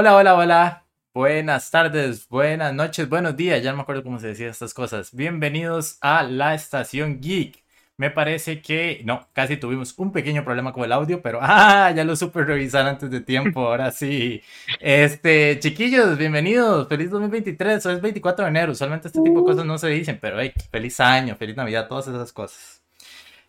[0.00, 0.86] Hola, hola, hola.
[1.12, 3.60] Buenas tardes, buenas noches, buenos días.
[3.64, 5.12] Ya no me acuerdo cómo se decía estas cosas.
[5.12, 7.64] Bienvenidos a la estación Geek.
[7.96, 12.04] Me parece que no, casi tuvimos un pequeño problema con el audio, pero ah, ya
[12.04, 13.66] lo supe revisar antes de tiempo.
[13.66, 14.40] Ahora sí.
[14.78, 16.86] Este, chiquillos, bienvenidos.
[16.86, 17.84] Feliz 2023.
[17.86, 18.70] Hoy es 24 de enero.
[18.70, 22.06] Usualmente este tipo de cosas no se dicen, pero hey, feliz año, feliz Navidad, todas
[22.06, 22.77] esas cosas.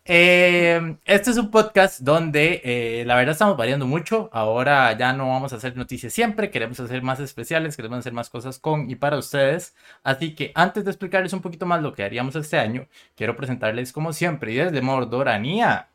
[0.06, 4.30] Eh, este es un podcast donde eh, la verdad estamos variando mucho.
[4.32, 8.30] Ahora ya no vamos a hacer noticias siempre, queremos hacer más especiales, queremos hacer más
[8.30, 9.74] cosas con y para ustedes.
[10.02, 13.92] Así que antes de explicarles un poquito más lo que haríamos este año, quiero presentarles
[13.92, 15.88] como siempre y desde Mordoranía.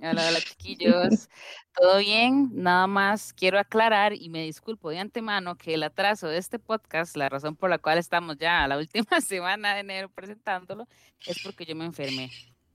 [0.00, 1.28] Hola, hola chiquillos.
[1.74, 2.50] ¿Todo bien?
[2.52, 7.16] Nada más quiero aclarar y me disculpo de antemano que el atraso de este podcast,
[7.16, 10.88] la razón por la cual estamos ya a la última semana de enero presentándolo,
[11.26, 12.30] es porque yo me enfermé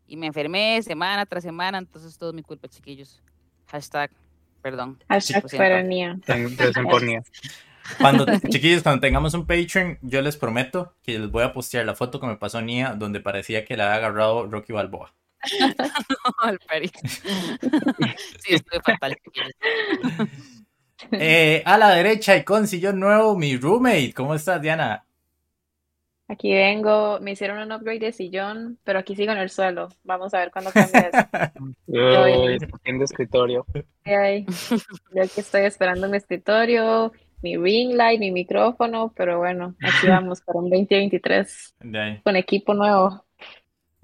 [0.08, 3.22] y me enfermé semana tras semana, entonces todo mi culpa, chiquillos.
[3.68, 4.12] Hashtag,
[4.62, 5.00] perdón.
[5.10, 6.20] Hashtag peronía.
[8.00, 11.96] Cuando, chiquillos, cuando tengamos un Patreon, yo les prometo que les voy a postear la
[11.96, 15.14] foto que me pasó Nia, donde parecía que la había agarrado Rocky Balboa.
[15.60, 16.58] no,
[18.40, 19.18] sí, estoy fatal.
[21.12, 24.14] Eh, a la derecha y con sillón nuevo, mi roommate.
[24.14, 25.06] ¿Cómo estás, Diana?
[26.28, 29.90] Aquí vengo, me hicieron un upgrade de sillón, pero aquí sigo en el suelo.
[30.04, 31.52] Vamos a ver cuándo cambia eso.
[31.88, 33.66] Yo escritorio.
[34.06, 40.42] Yo aquí estoy esperando mi escritorio, mi ring light, mi micrófono, pero bueno, aquí vamos
[40.42, 41.76] para un 2023
[42.24, 43.26] con equipo nuevo.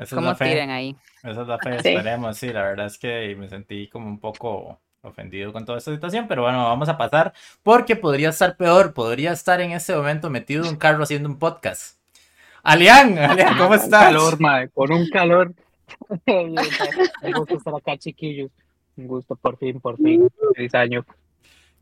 [0.09, 0.95] ¿Cómo tiren ahí?
[1.23, 4.80] Esa es la fe, esperemos, sí, la verdad es que me sentí como un poco
[5.02, 9.31] ofendido con toda esta situación, pero bueno, vamos a pasar porque podría estar peor, podría
[9.31, 11.98] estar en este momento metido en un carro haciendo un podcast.
[12.64, 14.06] Alian, Alian, ¿cómo estás?
[14.06, 15.54] Calor, madre, con un calor.
[16.28, 18.52] un gusto estar acá, chiquillos.
[18.98, 20.30] Un gusto, por fin, por fin.
[20.56, 21.06] Feliz año.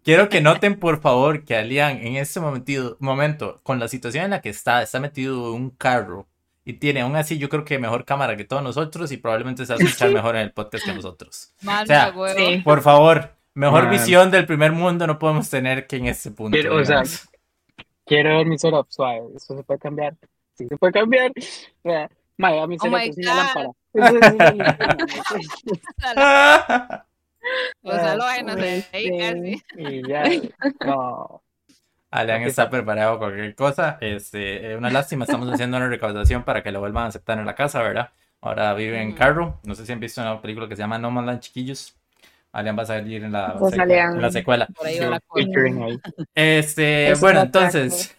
[0.03, 4.31] Quiero que noten, por favor, que Alian en este momento, momento, con la situación en
[4.31, 6.27] la que está, está metido en un carro
[6.63, 9.73] y tiene aún así, yo creo que mejor cámara que todos nosotros y probablemente se
[9.73, 11.53] va a escuchar mejor en el podcast que nosotros.
[11.65, 12.13] o sea,
[12.63, 16.57] por favor, mejor visión del primer mundo no podemos tener que en este punto.
[16.57, 17.03] Quiero, o sea,
[18.05, 20.15] quiero ver mi setup suave, eso se puede cambiar
[20.57, 21.31] sí se puede cambiar.
[21.85, 22.09] A
[22.67, 23.69] mí se oh me una lámpara.
[27.81, 29.63] Los halógenos de ahí casi.
[29.77, 30.23] Y ya,
[30.85, 31.41] no.
[32.09, 33.97] Alian está preparado con cualquier cosa.
[34.01, 37.55] Este, una lástima, estamos haciendo una recaudación para que lo vuelvan a aceptar en la
[37.55, 38.11] casa, ¿verdad?
[38.41, 39.59] Ahora vive en Carro.
[39.63, 41.95] No sé si han visto una película que se llama No Man Land Chiquillos.
[42.51, 44.67] Alian va a salir en la, en la secuela.
[44.67, 45.21] Por ahí la
[46.33, 48.16] este, bueno, entonces,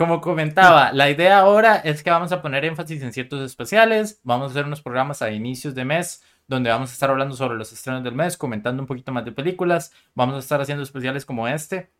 [0.00, 4.48] como comentaba, la idea ahora es que vamos a poner énfasis en ciertos especiales, vamos
[4.48, 7.70] a hacer unos programas a inicios de mes donde vamos a estar hablando sobre los
[7.70, 11.46] estrenos del mes, comentando un poquito más de películas, vamos a estar haciendo especiales como
[11.48, 11.90] este,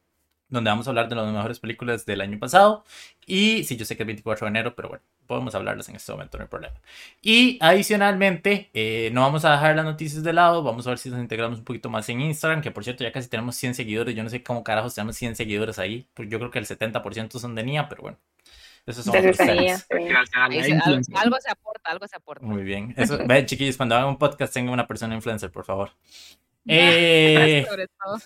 [0.48, 2.84] donde vamos a hablar de las mejores películas del año pasado.
[3.26, 6.10] Y sí, yo sé que es 24 de enero, pero bueno, podemos hablarlas en este
[6.10, 6.74] momento, no hay problema.
[7.22, 11.08] Y adicionalmente, eh, no vamos a dejar las noticias de lado, vamos a ver si
[11.08, 14.16] nos integramos un poquito más en Instagram, que por cierto ya casi tenemos 100 seguidores,
[14.16, 17.38] yo no sé cómo carajos tenemos 100 seguidores ahí, porque yo creo que el 70%
[17.38, 18.18] son de Nia, pero bueno.
[18.86, 19.44] Eso son algo, se
[21.48, 22.44] aporta, algo se aporta.
[22.44, 22.92] Muy bien.
[22.96, 25.92] Eso, ve, chiquillos, cuando hagan un podcast tengan una persona influencer, por favor.
[26.66, 28.18] Eh, Sobre todo.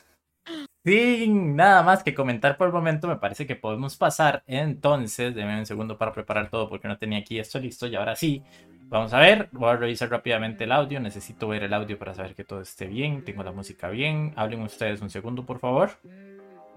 [0.85, 4.43] Sin nada más que comentar por el momento, me parece que podemos pasar.
[4.47, 7.87] Entonces, denme un segundo para preparar todo porque no tenía aquí esto listo.
[7.87, 8.43] Y ahora sí,
[8.89, 9.49] vamos a ver.
[9.53, 11.01] Voy a revisar rápidamente el audio.
[11.01, 13.25] Necesito ver el audio para saber que todo esté bien.
[13.25, 14.35] Tengo la música bien.
[14.37, 15.93] Hablen ustedes un segundo, por favor.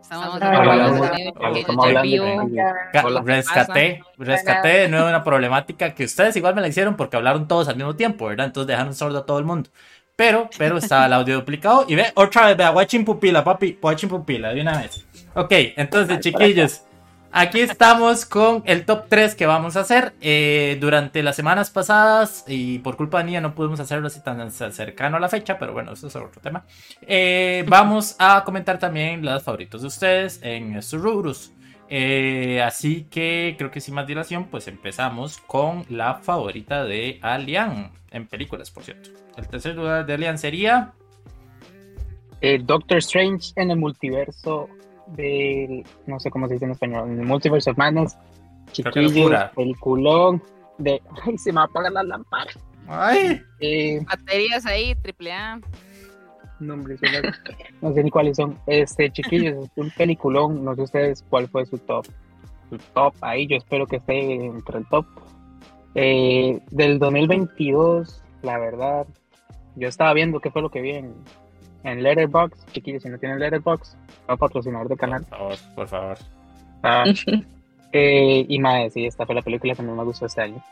[0.02, 0.40] Estamos
[3.26, 7.68] rescaté, rescaté de nuevo una problemática que ustedes igual me la hicieron porque hablaron todos
[7.68, 8.46] al mismo tiempo, ¿verdad?
[8.46, 9.70] Entonces dejaron sordo a todo el mundo.
[10.18, 11.86] Pero, pero está el audio duplicado.
[11.88, 15.06] Y ve, otra vez, vea, watching pupila, papi, watching pupila, de una vez.
[15.36, 16.82] Ok, entonces, chiquillos,
[17.32, 20.16] aquí estamos con el top 3 que vamos a hacer.
[20.20, 25.18] Eh, durante las semanas pasadas, y por culpa mía no pudimos hacerlo así tan cercano
[25.18, 26.66] a la fecha, pero bueno, eso es otro tema.
[27.02, 31.52] Eh, vamos a comentar también los favoritos de ustedes en Sururus.
[31.90, 37.92] Eh, así que creo que sin más dilación, pues empezamos con la favorita de Alian
[38.10, 39.27] en películas, por cierto.
[39.38, 40.94] El tercer lugar de Alian sería
[42.42, 44.68] eh, Doctor Strange en el multiverso
[45.16, 48.18] de no sé cómo se dice en español, en el Multiverse of Madness.
[48.72, 50.44] Chiquillos, peliculón
[50.78, 52.52] de ay se me va a apagar la lámpara.
[52.88, 53.42] Ay.
[53.60, 55.60] Eh, Baterías ahí, triple A
[56.60, 57.00] nombres,
[57.82, 58.58] no sé ni cuáles son.
[58.66, 62.06] Este, chiquillos, es un peliculón, no sé ustedes cuál fue su top.
[62.70, 65.06] Su top, ahí yo espero que esté entre el top.
[65.96, 69.08] Eh, del 2022, la verdad,
[69.78, 71.14] yo estaba viendo qué fue lo que vi en,
[71.84, 72.72] en Letterboxd.
[72.72, 73.96] Chiquillos, si no tienen Letterboxd,
[74.28, 75.24] no patrocinador del canal.
[75.26, 76.18] Por favor, por favor.
[76.84, 77.06] Ah,
[77.92, 80.64] eh, y más, sí, esta fue la película que más me gustó este año.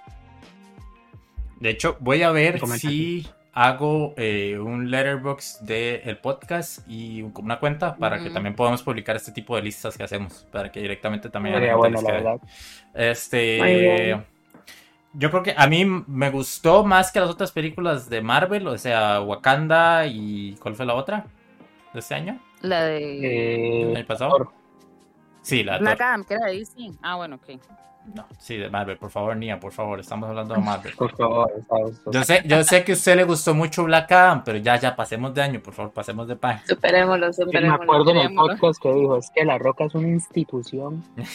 [1.59, 7.95] De hecho, voy a ver si hago eh, un letterbox del podcast y una cuenta
[7.95, 11.55] para que también podamos publicar este tipo de listas que hacemos, para que directamente también...
[11.77, 12.41] bueno, la verdad.
[12.93, 14.19] Este...
[15.17, 18.77] Yo creo que a mí me gustó más que las otras películas de Marvel, o
[18.77, 21.25] sea, Wakanda y ¿cuál fue la otra
[21.93, 22.39] de este año?
[22.61, 23.91] La de...
[23.91, 24.53] ¿El año pasado?
[25.41, 25.95] Sí, la de...
[26.27, 26.91] que era de Disney.
[27.01, 27.59] Ah, bueno, ok.
[28.13, 30.93] No, sí, de Marvel, por favor, Nia, por favor, estamos hablando de Marvel.
[30.95, 31.51] Por favor,
[32.11, 34.95] Yo sé, yo sé que a usted le gustó mucho Black Adam, pero ya, ya,
[34.95, 36.67] pasemos de año, por favor, pasemos de página.
[36.67, 37.77] Superémoslo, superémoslo.
[37.77, 41.03] me acuerdo en el podcast que dijo, es que La Roca es una institución.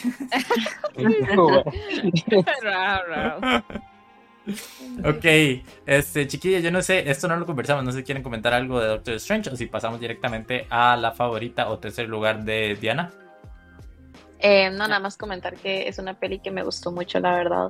[5.05, 5.25] ok,
[5.85, 8.79] este, chiquilla, yo no sé, esto no lo conversamos, no sé si quieren comentar algo
[8.79, 13.11] de Doctor Strange o si pasamos directamente a la favorita o tercer lugar de Diana.
[14.41, 17.69] Eh, no, nada más comentar que es una peli que me gustó mucho, la verdad.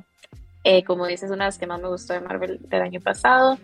[0.64, 3.58] Eh, como dices, una de las que más me gustó de Marvel del año pasado.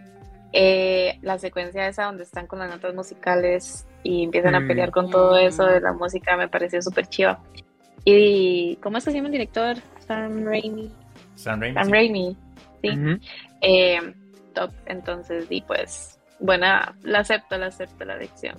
[0.51, 5.09] Eh, la secuencia esa donde están con las notas musicales y empiezan a pelear con
[5.09, 7.39] todo eso de la música me pareció súper chiva.
[8.03, 9.77] Y ¿cómo está haciendo el director?
[10.05, 10.91] Sam Raimi.
[11.35, 11.75] Sam Raimi.
[11.75, 12.37] Sam Raimi,
[12.81, 12.89] sí.
[14.53, 18.55] top, entonces, y pues, buena, la acepto, la acepto la adicción.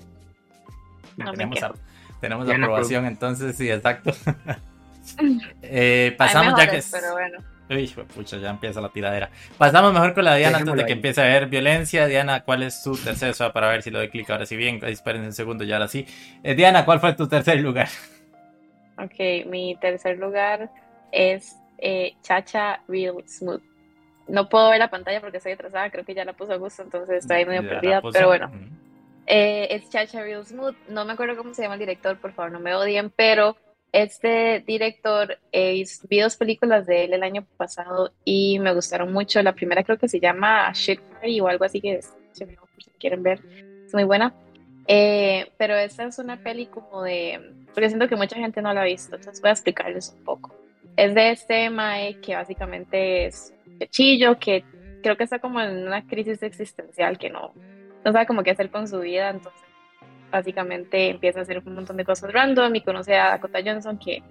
[1.17, 1.75] No me quedo.
[2.21, 4.13] Tenemos aprobación, entonces sí, exacto.
[5.63, 6.83] eh, pasamos ya que.
[6.91, 7.39] Pero bueno.
[7.71, 9.29] Uy, pucha, ya empieza la tiradera.
[9.59, 12.07] Pasamos mejor con la Diana antes de que empiece a haber violencia.
[12.07, 13.35] Diana, ¿cuál es tu tercer?
[13.41, 14.81] O para ver si lo doy clic ahora sí bien.
[14.85, 16.07] Esperen un segundo, ya ahora sí.
[16.43, 17.89] Eh, Diana, ¿cuál fue tu tercer lugar?
[19.01, 20.69] Ok, mi tercer lugar
[21.13, 23.63] es eh, Chacha Real Smooth.
[24.27, 26.83] No puedo ver la pantalla porque estoy atrasada, creo que ya la puso a gusto,
[26.83, 28.51] entonces estoy medio perdida, pero bueno.
[29.31, 30.75] Eh, es Chacha Real Smooth.
[30.89, 33.57] No me acuerdo cómo se llama el director, por favor, no me odien, pero
[33.93, 39.43] este director eh, vi dos películas de él el año pasado y me gustaron mucho.
[39.43, 42.47] La primera creo que se llama Shit Party o algo así que es, si
[42.99, 43.41] quieren ver,
[43.85, 44.35] es muy buena.
[44.87, 48.81] Eh, pero esta es una peli como de, porque siento que mucha gente no la
[48.81, 50.55] ha visto, entonces voy a explicarles un poco.
[50.97, 53.53] Es de este Mae que básicamente es
[53.91, 54.65] chillo, que
[55.03, 57.53] creo que está como en una crisis existencial que no,
[58.05, 59.63] no sabe cómo qué hacer con su vida, entonces
[60.31, 64.23] básicamente empieza a hacer un montón de cosas random y conoce a Dakota Johnson, que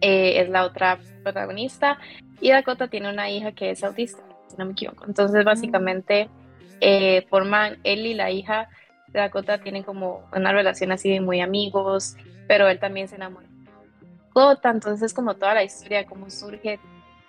[0.00, 1.98] eh, es la otra protagonista,
[2.40, 5.04] y Dakota tiene una hija que es autista, si no me equivoco.
[5.06, 6.28] Entonces básicamente
[6.80, 8.68] eh, forman, él y la hija
[9.08, 12.16] de Dakota tienen como una relación así de muy amigos,
[12.48, 16.80] pero él también se enamora de Dakota, entonces como toda la historia, cómo surge,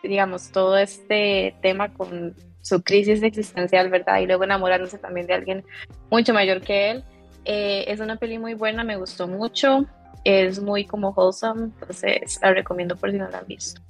[0.01, 4.19] digamos, todo este tema con su crisis existencial, ¿verdad?
[4.19, 5.65] Y luego enamorándose también de alguien
[6.09, 7.03] mucho mayor que él.
[7.45, 9.85] Eh, es una peli muy buena, me gustó mucho,
[10.23, 13.81] es muy como wholesome, entonces la recomiendo por si no la han visto.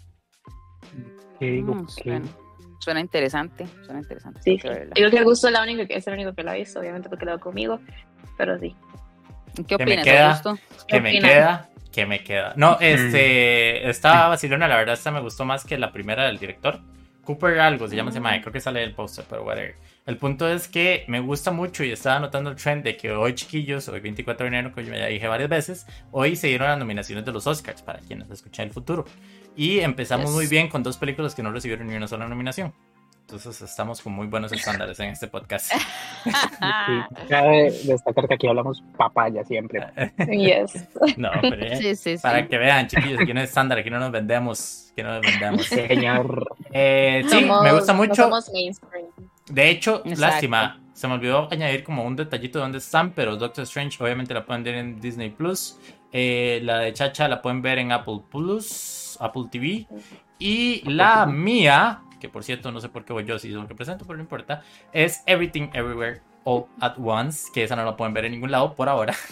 [1.39, 1.85] Mm,
[2.79, 4.41] suena, interesante, suena interesante.
[4.41, 4.67] Sí, sí.
[4.67, 7.09] Yo creo que Gusto es, la única, es el único que la ha visto, obviamente
[7.09, 7.79] porque la conmigo,
[8.37, 8.75] pero sí.
[9.67, 10.57] ¿Qué opinas, Augusto?
[10.87, 11.69] ¿Qué me queda?
[11.91, 12.53] ¿Qué me queda?
[12.55, 16.81] No, este, esta vacilona, la verdad, esta me gustó más que la primera del director.
[17.23, 19.75] Cooper algo, se llama ese mae, creo que sale el póster, pero whatever.
[20.05, 23.33] El punto es que me gusta mucho y estaba notando el trend de que hoy,
[23.33, 26.77] chiquillos, hoy 24 de enero, que yo ya dije varias veces, hoy se dieron las
[26.77, 29.05] nominaciones de los Oscars para quienes escuchan el futuro.
[29.55, 32.73] Y empezamos muy bien con dos películas que no recibieron ni una sola nominación.
[33.25, 35.71] Entonces estamos con muy buenos estándares en este podcast.
[37.29, 39.87] cabe destacar que aquí hablamos papaya siempre.
[40.29, 40.87] Yes.
[41.17, 44.89] No, pero eh, para que vean, chiquillos, aquí no es estándar, aquí no nos vendemos,
[44.91, 45.65] aquí no nos vendemos.
[45.65, 46.55] Señor.
[46.71, 48.29] Eh, sí, me gusta mucho.
[49.49, 53.63] de hecho, lástima, se me olvidó añadir como un detallito de dónde están, pero Doctor
[53.63, 55.79] Strange obviamente la pueden ver en Disney Plus.
[56.11, 59.87] Eh, la de Chacha la pueden ver en Apple Plus, Apple TV.
[60.39, 63.67] Y la mía, que por cierto no sé por qué voy yo si es lo
[63.67, 64.63] que presento, pero no importa,
[64.93, 68.73] es Everything Everywhere All at Once, que esa no la pueden ver en ningún lado
[68.73, 69.13] por ahora.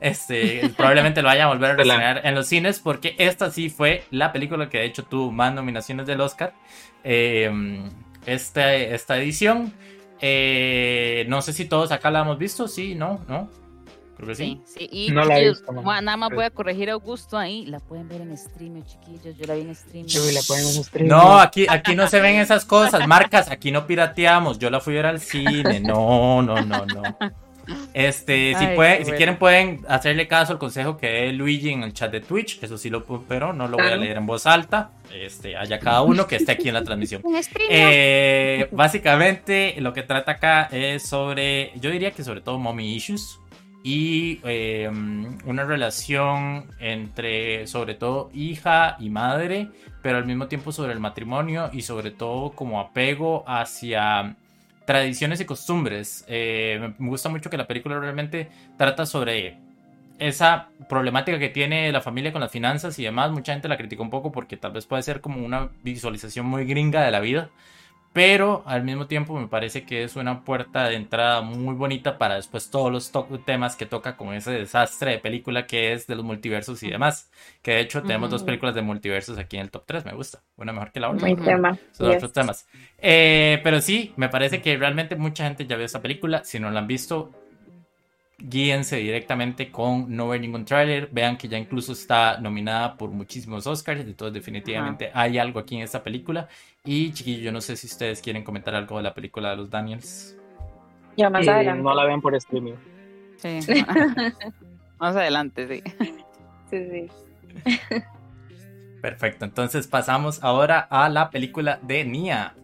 [0.00, 4.04] Este, probablemente lo vaya a volver a reseñar en los cines porque esta sí fue
[4.12, 6.54] la película que de hecho tuvo más nominaciones del Oscar.
[7.02, 7.50] Eh,
[8.24, 9.74] esta, esta edición.
[10.20, 13.50] Eh, no sé si todos acá la hemos visto, sí, no, no.
[14.18, 14.60] Creo que sí.
[14.66, 17.64] sí, Y no la he visto, nada más voy a corregir a Augusto ahí.
[17.66, 19.38] La pueden ver en stream, chiquillos.
[19.38, 20.06] Yo la vi en stream.
[20.34, 21.08] la pueden en stream.
[21.08, 23.06] No, aquí, aquí no se ven esas cosas.
[23.06, 24.58] Marcas, aquí no pirateamos.
[24.58, 25.78] Yo la fui a ver al cine.
[25.78, 27.02] No, no, no, no.
[27.92, 31.92] Este, si, puede, si quieren pueden hacerle caso al consejo que dé Luigi en el
[31.92, 34.90] chat de Twitch, eso sí lo pero no lo voy a leer en voz alta.
[35.14, 37.22] Este, haya cada uno que esté aquí en la transmisión.
[37.70, 43.38] Eh, básicamente lo que trata acá es sobre, yo diría que sobre todo mommy issues
[43.82, 49.68] y em, una relación entre sobre todo hija y madre,
[50.02, 54.36] pero al mismo tiempo sobre el matrimonio y sobre todo como apego hacia
[54.84, 56.24] tradiciones y costumbres.
[56.28, 59.58] Eh, me gusta mucho que la película realmente trata sobre
[60.18, 63.30] esa problemática que tiene la familia con las finanzas y demás.
[63.30, 66.64] Mucha gente la critica un poco porque tal vez puede ser como una visualización muy
[66.64, 67.50] gringa de la vida
[68.18, 72.34] pero al mismo tiempo me parece que es una puerta de entrada muy bonita para
[72.34, 73.12] después todos los
[73.44, 77.30] temas que toca con ese desastre de película que es de los multiversos y demás.
[77.62, 80.42] Que de hecho tenemos dos películas de multiversos aquí en el top 3, me gusta.
[80.56, 81.28] Una mejor que la otra.
[81.28, 81.78] Muy tema.
[81.92, 82.66] Son otros temas.
[82.98, 86.42] Eh, pero sí, me parece que realmente mucha gente ya vio esa película.
[86.42, 87.30] Si no la han visto,
[88.38, 93.66] guíense directamente con no ver ningún tráiler, vean que ya incluso está nominada por muchísimos
[93.66, 96.48] Oscars, entonces definitivamente hay algo aquí en esta película.
[96.84, 99.70] Y chiquillo, yo no sé si ustedes quieren comentar algo de la película de los
[99.70, 100.36] Daniels.
[101.16, 101.82] Ya más adelante.
[101.82, 102.74] No la ven por streaming.
[103.36, 103.58] Sí.
[104.98, 105.82] más adelante, sí.
[106.70, 108.00] Sí, sí.
[109.02, 112.54] Perfecto, entonces pasamos ahora a la película de Nia.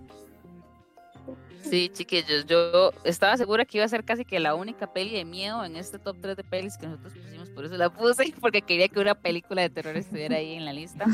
[1.75, 5.25] Sí, chiquillos, yo estaba segura que iba a ser casi que la única peli de
[5.25, 8.63] miedo en este top 3 de pelis que nosotros pusimos, por eso la puse, porque
[8.63, 11.05] quería que una película de terror estuviera ahí en la lista.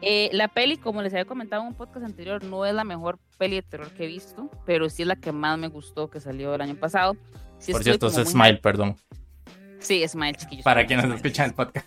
[0.00, 3.18] Eh, la peli, como les había comentado en un podcast anterior, no es la mejor
[3.36, 6.20] peli de terror que he visto, pero sí es la que más me gustó que
[6.20, 7.16] salió el año pasado.
[7.70, 8.96] por cierto, es Smile, perdón.
[9.80, 10.64] Sí, Smile, chiquillos.
[10.64, 11.86] Para quienes escuchan el podcast.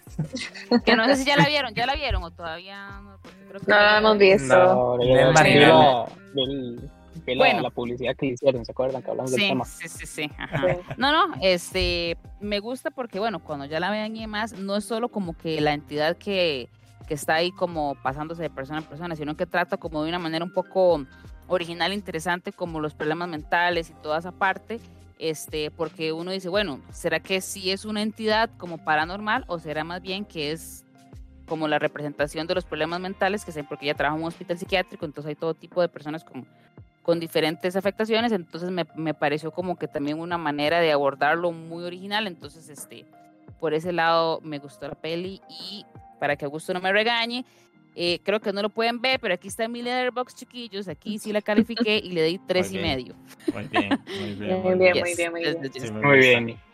[0.86, 3.20] Que no sé si ya la vieron, ¿ya la vieron o todavía no?
[3.50, 4.56] Creo que no la hemos visto.
[4.56, 4.98] No,
[5.34, 6.06] no,
[7.36, 7.62] bueno.
[7.62, 9.66] la, publicidad que hicieron, ¿se acuerdan que hablamos del tema?
[9.66, 10.32] Sí, sí, sí.
[10.98, 14.86] No, no, este, me gusta porque, bueno, cuando ya la vean y demás, no es
[14.86, 16.70] solo como que la entidad que,
[17.08, 20.20] que está ahí como pasándose de persona a persona, sino que trata como de una
[20.20, 21.06] manera un poco
[21.48, 24.80] original, interesante, como los problemas mentales y toda esa parte,
[25.20, 29.84] este, porque uno dice, bueno, ¿será que sí es una entidad como paranormal o será
[29.84, 30.86] más bien que es
[31.48, 34.58] como la representación de los problemas mentales, que sé, porque ella trabaja en un hospital
[34.58, 36.46] psiquiátrico, entonces hay todo tipo de personas con
[37.08, 41.86] con diferentes afectaciones, entonces me, me, pareció como que también una manera de abordarlo muy
[41.86, 43.06] original, entonces este,
[43.62, 45.86] por ese lado me gustó la peli y
[46.20, 47.46] para que Augusto no me regañe,
[47.96, 51.32] eh, creo que no lo pueden ver, pero aquí está mi letterbox, chiquillos, aquí sí
[51.32, 53.16] la califiqué y le di tres y medio.
[53.54, 54.62] Muy bien, muy bien.
[54.62, 56.04] Muy bien, muy bien, muy bien.
[56.04, 56.67] Muy bien.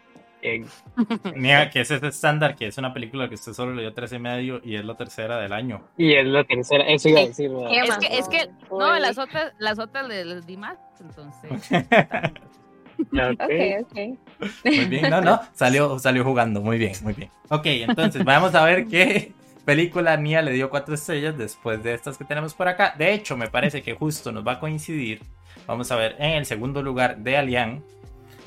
[1.35, 4.13] Mira, que es ese estándar, que es una película que usted solo le dio tres
[4.13, 5.81] y medio y es la tercera del año.
[5.97, 7.51] Y es la tercera, eso iba a decir.
[7.71, 11.71] Es que, es que, no, las otras, las otras les di más, entonces.
[13.41, 13.75] okay.
[13.81, 14.19] ok,
[14.65, 17.29] Muy bien, no, no, salió, salió jugando, muy bien, muy bien.
[17.49, 19.33] Ok, entonces vamos a ver qué
[19.65, 22.93] película Nia le dio cuatro estrellas después de estas que tenemos por acá.
[22.97, 25.21] De hecho, me parece que justo nos va a coincidir.
[25.67, 27.83] Vamos a ver en el segundo lugar de Alian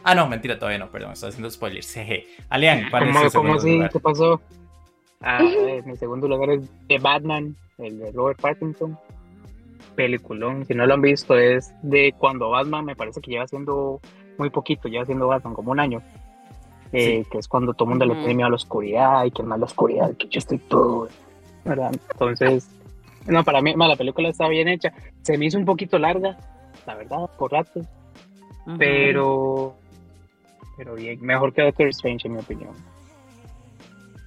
[0.09, 1.93] Ah, no, mentira, todavía no, perdón, estoy haciendo spoilers.
[1.95, 2.29] Jeje.
[2.49, 3.81] Alian, ¿cuál es tu segundo así?
[3.93, 4.41] ¿Qué pasó?
[5.21, 5.41] Ah,
[5.85, 8.97] mi segundo lugar es The Batman, el de Robert Pattinson.
[9.97, 14.01] Peliculón, si no lo han visto, es de cuando Batman me parece que lleva siendo
[14.39, 16.01] muy poquito, lleva siendo Batman como un año.
[16.93, 19.43] Eh, que es cuando todo el mundo le tiene miedo a la oscuridad y que
[19.43, 21.09] más la oscuridad, que yo estoy todo,
[21.65, 21.91] ¿verdad?
[22.13, 22.71] Entonces,
[23.27, 24.93] no, para mí, la película está bien hecha.
[25.23, 26.37] Se me hizo un poquito larga,
[26.87, 27.81] la verdad, por rato.
[28.79, 29.77] Pero
[30.77, 32.75] pero bien, mejor que Doctor Strange en mi opinión.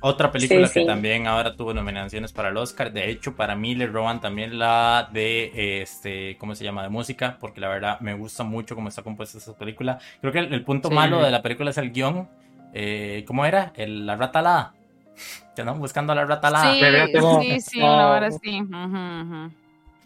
[0.01, 2.93] Otra película que también ahora tuvo nominaciones para el Oscar.
[2.93, 6.83] De hecho, para mí le roban también la de, este, ¿cómo se llama?
[6.83, 9.99] De música, porque la verdad me gusta mucho cómo está compuesta esa película.
[10.21, 12.29] Creo que el, punto malo de la película es el guion.
[12.73, 13.73] Eh, ¿Cómo era?
[13.75, 14.73] El, la rata alada.
[15.53, 16.71] Que andan buscando a la rata alada.
[16.71, 18.61] Sí, sí, sí, ahora sí.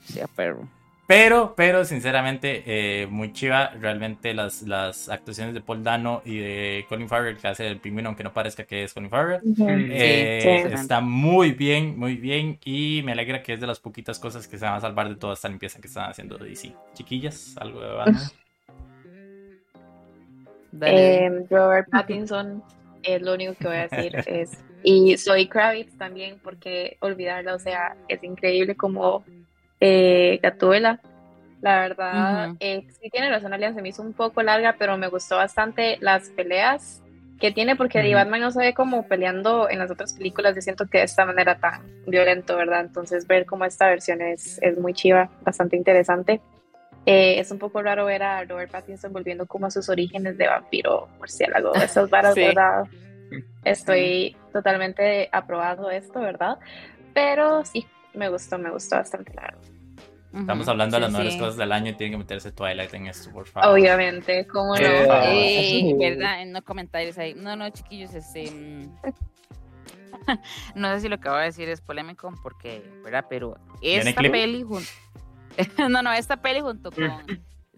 [0.05, 0.67] Sí, a perro.
[1.13, 3.70] Pero, pero sinceramente, eh, muy chiva.
[3.79, 8.10] Realmente las, las actuaciones de Paul Dano y de Colin Farrell, que hace el pingüino,
[8.10, 12.58] aunque no parezca que es Colin Farrell, eh, está muy bien, muy bien.
[12.65, 15.15] Y me alegra que es de las poquitas cosas que se van a salvar de
[15.15, 16.74] toda esta limpieza que están haciendo DC.
[16.96, 18.24] Chiquillas, algo de Batman.
[20.82, 22.63] Eh, Robert Pattinson
[23.03, 24.15] es lo único que voy a decir.
[24.25, 29.24] es, y soy Kravitz también, porque olvidarla, o sea, es increíble como
[29.86, 31.02] eh, Gatúbela.
[31.62, 35.08] La verdad, eh, sí tiene razón, Alianza, se me hizo un poco larga, pero me
[35.08, 37.02] gustó bastante las peleas
[37.40, 40.62] que tiene, porque uh Batman no se ve como peleando en las otras películas, yo
[40.62, 42.82] siento que de esta manera tan violento, ¿verdad?
[42.82, 46.42] Entonces ver cómo esta versión es, es muy chiva, bastante interesante.
[47.06, 50.48] Eh, es un poco raro ver a Robert Pattinson volviendo como a sus orígenes de
[50.48, 52.86] vampiro murciélago, esas varas, ¿verdad?
[53.66, 56.58] Estoy totalmente aprobado esto, ¿verdad?
[57.13, 59.54] Pero sí, me gustó, me gustó bastante, la
[60.34, 63.32] Estamos hablando de las mejores cosas del año y tiene que meterse Twilight en esto,
[63.32, 63.70] por favor.
[63.70, 64.82] Obviamente, ¿cómo no?
[64.82, 66.44] Eh, ¿Verdad?
[66.48, 67.36] No comentarios ahí.
[67.36, 68.50] No, no, chiquillos, este.
[68.50, 68.96] Mm,
[70.75, 73.25] no sé si lo que voy a decir es polémico, porque, ¿verdad?
[73.30, 74.90] Pero esta peli junto.
[75.90, 77.12] no, no, esta peli junto con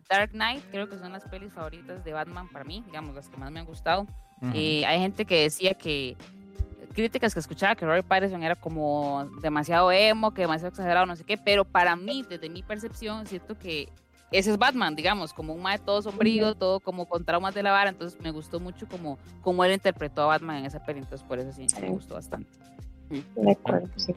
[0.10, 3.38] Dark Knight, creo que son las pelis favoritas de Batman para mí, digamos, las que
[3.38, 4.08] más me han gustado.
[4.54, 6.16] Eh, hay gente que decía que
[6.96, 11.24] críticas que escuchaba que Robert Pattinson era como demasiado emo, que demasiado exagerado, no sé
[11.24, 13.90] qué, pero para mí, desde mi percepción, siento que
[14.32, 17.72] ese es Batman, digamos, como un mae todo sombrío, todo como con traumas de la
[17.72, 21.28] vara, entonces me gustó mucho como, como él interpretó a Batman en esa peli, entonces
[21.28, 22.50] por eso sí, me gustó bastante.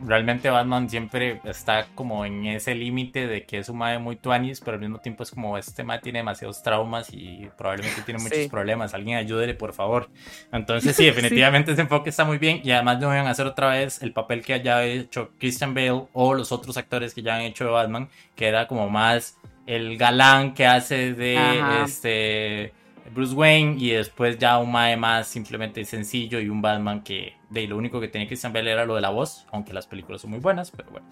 [0.06, 4.60] Realmente Batman siempre está como en ese límite de que es un mae muy tuanis,
[4.60, 8.46] pero al mismo tiempo es como este mae tiene demasiados traumas y probablemente tiene muchos
[8.48, 8.94] problemas.
[8.94, 10.08] Alguien ayúdele, por favor.
[10.52, 13.70] Entonces, sí, definitivamente ese enfoque está muy bien y además no van a hacer otra
[13.70, 17.42] vez el papel que haya hecho Christian Bale o los otros actores que ya han
[17.42, 21.38] hecho de Batman, que era como más el galán que hace de
[21.84, 22.72] este
[23.08, 27.66] Bruce Wayne y después ya un Mae más simplemente sencillo y un Batman que de
[27.66, 30.30] lo único que tenía Christian Bale era lo de la voz, aunque las películas son
[30.30, 31.06] muy buenas, pero bueno.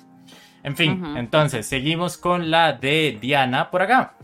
[0.63, 4.15] En fin, entonces seguimos con la de Diana por acá.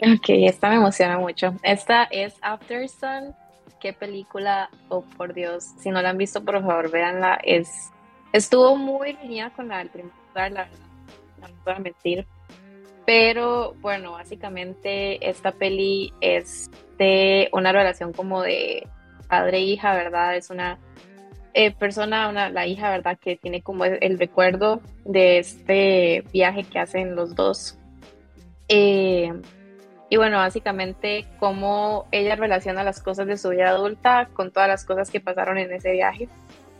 [0.00, 1.54] Ok, esta me emociona mucho.
[1.62, 3.34] Esta es After Sun.
[3.80, 7.38] Qué película, oh por Dios, si no la han visto, por favor, véanla.
[7.44, 7.90] Es,
[8.32, 10.68] estuvo muy línea con la del primer lugar, la,
[11.40, 12.26] no voy a mentir
[13.08, 18.86] pero bueno, básicamente esta peli es de una relación como de
[19.30, 20.36] padre-hija, e ¿verdad?
[20.36, 20.78] Es una
[21.54, 23.18] eh, persona, una, la hija, ¿verdad?
[23.18, 27.78] Que tiene como el, recuerdo de este viaje que hacen los dos.
[28.68, 29.32] Eh,
[30.10, 34.84] y bueno, básicamente cómo ella relaciona las cosas de su vida adulta con todas las
[34.84, 36.28] cosas que pasaron en ese viaje.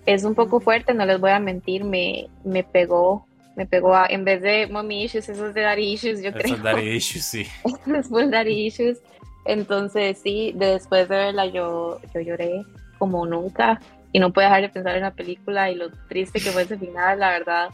[0.04, 3.27] Es un poco fuerte, no les voy a mentir, me, me pegó
[3.58, 6.44] me pegó a, en vez de mommy issues, esos de daddy issues, yo creo.
[6.44, 7.44] Esos daddy issues, sí.
[7.92, 9.02] es full daddy issues.
[9.46, 12.62] Entonces, sí, después de verla yo, yo lloré
[13.00, 13.80] como nunca
[14.12, 16.78] y no puedo dejar de pensar en la película y lo triste que fue ese
[16.78, 17.70] final, la verdad.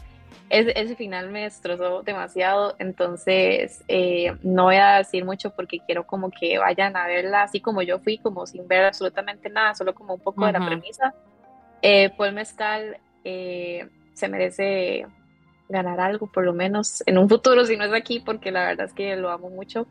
[0.49, 6.07] Ese, ese final me destrozó demasiado, entonces eh, no voy a decir mucho porque quiero
[6.07, 9.93] como que vayan a verla así como yo fui, como sin ver absolutamente nada, solo
[9.93, 11.13] como un poco de la premisa.
[11.83, 15.05] Eh, Paul Mezcal eh, se merece
[15.69, 18.87] ganar algo, por lo menos en un futuro, si no es aquí, porque la verdad
[18.87, 19.87] es que lo amo mucho.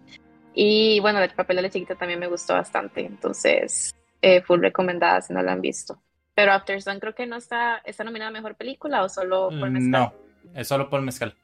[0.54, 5.20] Y bueno, el papel de la chiquita también me gustó bastante, entonces eh, full recomendada
[5.20, 6.00] si no la han visto.
[6.34, 9.70] Pero After Sun creo que no está, está nominada a Mejor Película o solo por
[9.70, 9.90] Mezcal.
[9.90, 10.14] No,
[10.54, 11.34] es solo por Mezcal.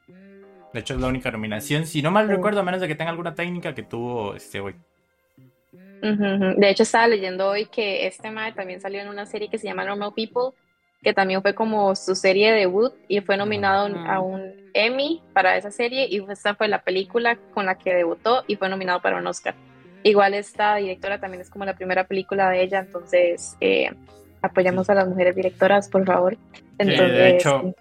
[0.73, 2.31] De hecho es la única nominación, si no mal oh.
[2.31, 4.75] recuerdo, a menos de que tenga alguna técnica que tuvo este hoy.
[6.01, 9.67] De hecho estaba leyendo hoy que este mae también salió en una serie que se
[9.67, 10.57] llama Normal People,
[11.01, 15.57] que también fue como su serie de debut y fue nominado a un Emmy para
[15.57, 19.17] esa serie y esta fue la película con la que debutó y fue nominado para
[19.17, 19.55] un Oscar.
[20.03, 23.91] Igual esta directora también es como la primera película de ella, entonces eh,
[24.41, 26.37] apoyamos a las mujeres directoras, por favor.
[26.77, 27.73] de hecho,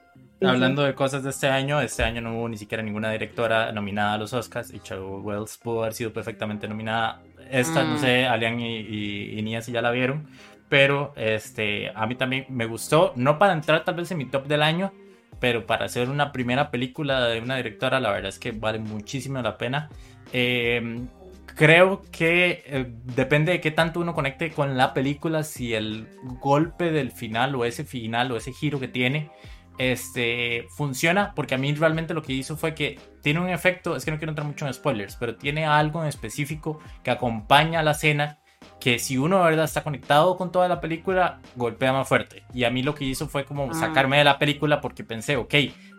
[0.42, 4.14] hablando de cosas de este año, este año no hubo ni siquiera ninguna directora nominada
[4.14, 7.22] a los Oscars y Cheryl Wells pudo haber sido perfectamente nominada.
[7.50, 7.98] Esta, no mm.
[7.98, 10.28] sé, Alian y, y, y Nia si ya la vieron,
[10.70, 14.46] pero este, a mí también me gustó, no para entrar tal vez en mi top
[14.46, 14.92] del año,
[15.40, 19.42] pero para hacer una primera película de una directora, la verdad es que vale muchísimo
[19.42, 19.90] la pena.
[20.32, 21.08] Em,
[21.56, 26.06] creo que eh, depende de qué tanto uno conecte con la película, si el
[26.40, 29.28] golpe del final o ese final o ese giro que tiene
[29.76, 34.04] este, funciona, porque a mí realmente lo que hizo fue que tiene un efecto, es
[34.04, 37.82] que no quiero entrar mucho en spoilers, pero tiene algo en específico que acompaña a
[37.82, 38.38] la escena
[38.80, 42.42] que si uno de verdad está conectado con toda la película, golpea más fuerte.
[42.52, 43.74] Y a mí lo que hizo fue como ah.
[43.74, 45.54] sacarme de la película porque pensé, ok,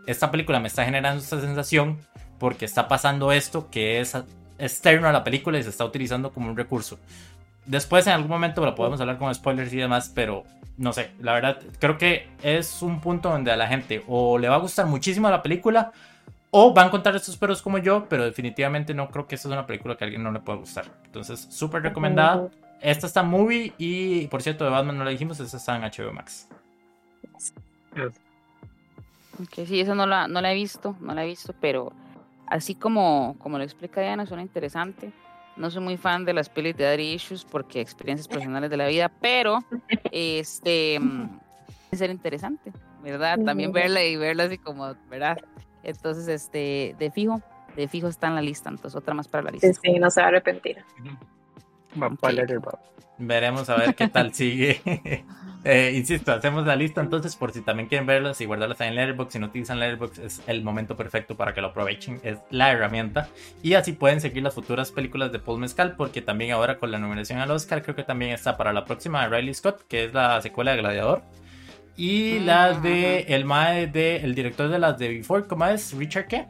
[0.07, 1.99] esta película me está generando esta sensación
[2.39, 4.17] porque está pasando esto que es
[4.57, 6.99] externo a la película y se está utilizando como un recurso.
[7.65, 10.43] Después en algún momento lo podemos hablar con spoilers y demás, pero
[10.77, 14.49] no sé, la verdad creo que es un punto donde a la gente o le
[14.49, 15.91] va a gustar muchísimo la película
[16.51, 19.53] o va a encontrar estos perros como yo, pero definitivamente no creo que esta es
[19.53, 20.85] una película que a alguien no le pueda gustar.
[21.05, 22.49] Entonces, súper recomendada.
[22.81, 26.13] Esta está movie y, por cierto, de Batman no la dijimos, esta está en HBO
[26.13, 26.47] Max.
[29.41, 31.93] Ok, sí, eso no la, no la he visto, no la he visto, pero
[32.47, 35.11] así como, como lo explica Diana, suena interesante.
[35.57, 38.87] No soy muy fan de las pelis de Daddy Issues porque experiencias personales de la
[38.87, 39.59] vida, pero
[40.11, 41.39] este mm,
[41.91, 42.71] ser interesante,
[43.03, 43.37] ¿verdad?
[43.45, 45.37] También verla y verla así como, ¿verdad?
[45.83, 47.41] Entonces, este, de fijo,
[47.75, 49.67] de fijo está en la lista, entonces otra más para la lista.
[49.67, 50.83] Sí, sí, no se va a arrepentir.
[53.17, 54.81] Veremos a ver qué tal sigue.
[55.63, 59.33] Eh, insisto, hacemos la lista entonces por si también quieren verlas y guardarlas en Letterboxd.
[59.33, 62.19] Si no utilizan Letterboxd es el momento perfecto para que lo aprovechen.
[62.23, 63.29] Es la herramienta.
[63.61, 66.97] Y así pueden seguir las futuras películas de Paul Mescal porque también ahora con la
[66.97, 70.13] nominación al Oscar creo que también está para la próxima de Riley Scott, que es
[70.15, 71.21] la secuela de Gladiador.
[71.95, 75.93] Y mm, las de el mae de el director de las de Before, ¿cómo es?
[75.93, 76.47] Richard qué?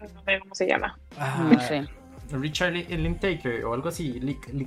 [0.00, 0.96] No sé cómo se llama.
[1.18, 1.50] Ah,
[2.32, 4.20] Richard Lintaker o algo así.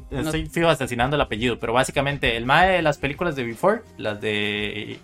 [0.09, 4.19] estoy fijo asesinando el apellido, pero básicamente el mae de las películas de Before, las
[4.21, 4.99] de.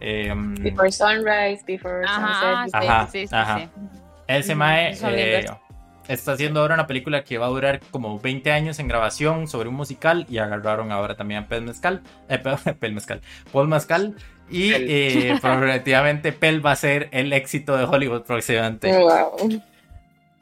[0.00, 2.74] Em, Before Sunrise, Before Sunset.
[2.74, 3.70] Ajá, sí, sí, ajá.
[4.26, 5.46] Ese mae eh,
[6.08, 9.68] está haciendo ahora una película que va a durar como 20 años en grabación sobre
[9.68, 12.38] un musical y agarraron ahora también a Pel Mezcal, eh,
[12.80, 13.20] Pel Mezcal,
[13.52, 14.14] Paul Mezcal.
[14.50, 18.92] Y eh, progresivamente Pel va a ser el éxito de Hollywood próximamente.
[18.92, 19.62] Wow.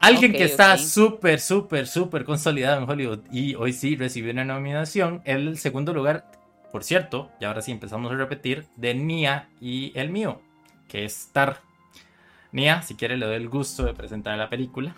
[0.03, 5.21] Alguien que está súper, súper, súper consolidado en Hollywood y hoy sí recibió una nominación,
[5.23, 6.29] el segundo lugar,
[6.73, 10.41] por cierto, y ahora sí empezamos a repetir, de Nia y el mío,
[10.89, 11.61] que es Star.
[12.51, 14.95] Nia, si quiere le doy el gusto de presentar la película.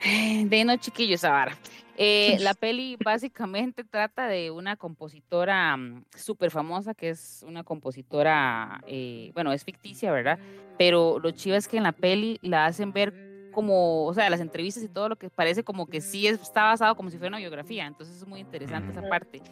[0.00, 1.56] De no chiquillos, ahora.
[2.00, 8.80] Eh, la peli básicamente trata de una compositora mm, súper famosa, que es una compositora,
[8.86, 10.38] eh, bueno, es ficticia, ¿verdad?
[10.78, 13.12] Pero lo chido es que en la peli la hacen ver
[13.52, 16.94] como, o sea, las entrevistas y todo lo que parece como que sí está basado
[16.94, 19.42] como si fuera una biografía, entonces es muy interesante esa parte.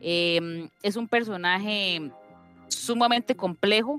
[0.00, 2.10] Em, es un personaje
[2.68, 3.98] sumamente complejo,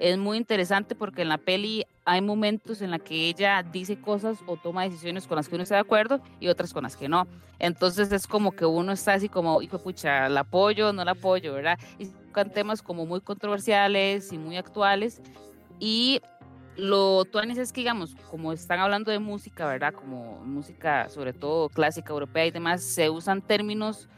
[0.00, 4.38] es muy interesante porque en la peli hay momentos en la que ella dice cosas
[4.46, 7.08] o toma decisiones con las que uno está de acuerdo y otras con las que
[7.08, 7.26] no.
[7.58, 11.54] Entonces es como que uno está así como, hijo pucha, la apoyo, no la apoyo,
[11.54, 11.78] ¿verdad?
[11.98, 15.22] Y con temas como muy controversiales y muy actuales.
[15.78, 16.20] Y
[16.76, 19.94] lo tuanis es que, digamos, como están hablando de música, ¿verdad?
[19.94, 24.08] Como música, sobre todo clásica europea y demás, se usan términos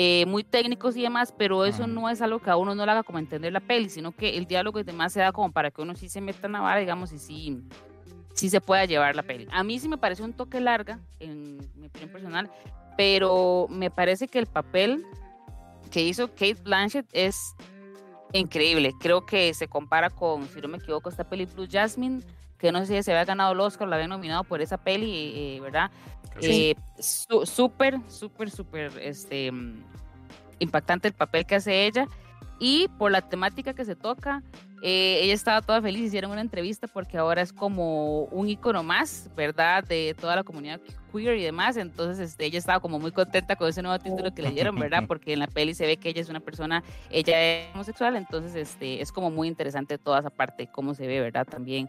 [0.00, 2.92] eh, muy técnicos y demás, pero eso no es algo que a uno no le
[2.92, 5.72] haga como entender la peli, sino que el diálogo y demás se da como para
[5.72, 7.64] que uno sí se meta en la vara, digamos, y sí,
[8.32, 9.48] sí se pueda llevar la peli.
[9.50, 12.48] A mí sí me parece un toque larga, en mi opinión personal,
[12.96, 15.04] pero me parece que el papel
[15.90, 17.56] que hizo Kate Blanchett es
[18.32, 18.92] increíble.
[19.00, 22.22] Creo que se compara con, si no me equivoco, esta peli Blue Jasmine,
[22.56, 25.32] que no sé si se había ganado el Oscar, la había nominado por esa peli,
[25.34, 25.90] eh, ¿verdad?
[26.40, 29.50] Eh, súper, súper, súper este,
[30.58, 32.06] impactante el papel que hace ella.
[32.60, 34.42] Y por la temática que se toca,
[34.82, 39.30] eh, ella estaba toda feliz, hicieron una entrevista porque ahora es como un icono más,
[39.36, 39.84] ¿verdad?
[39.84, 40.80] De toda la comunidad
[41.12, 41.76] queer y demás.
[41.76, 45.04] Entonces, este, ella estaba como muy contenta con ese nuevo título que le dieron, ¿verdad?
[45.08, 48.54] Porque en la peli se ve que ella es una persona, ella es homosexual, entonces
[48.56, 51.46] este, es como muy interesante toda esa parte, cómo se ve, ¿verdad?
[51.46, 51.88] También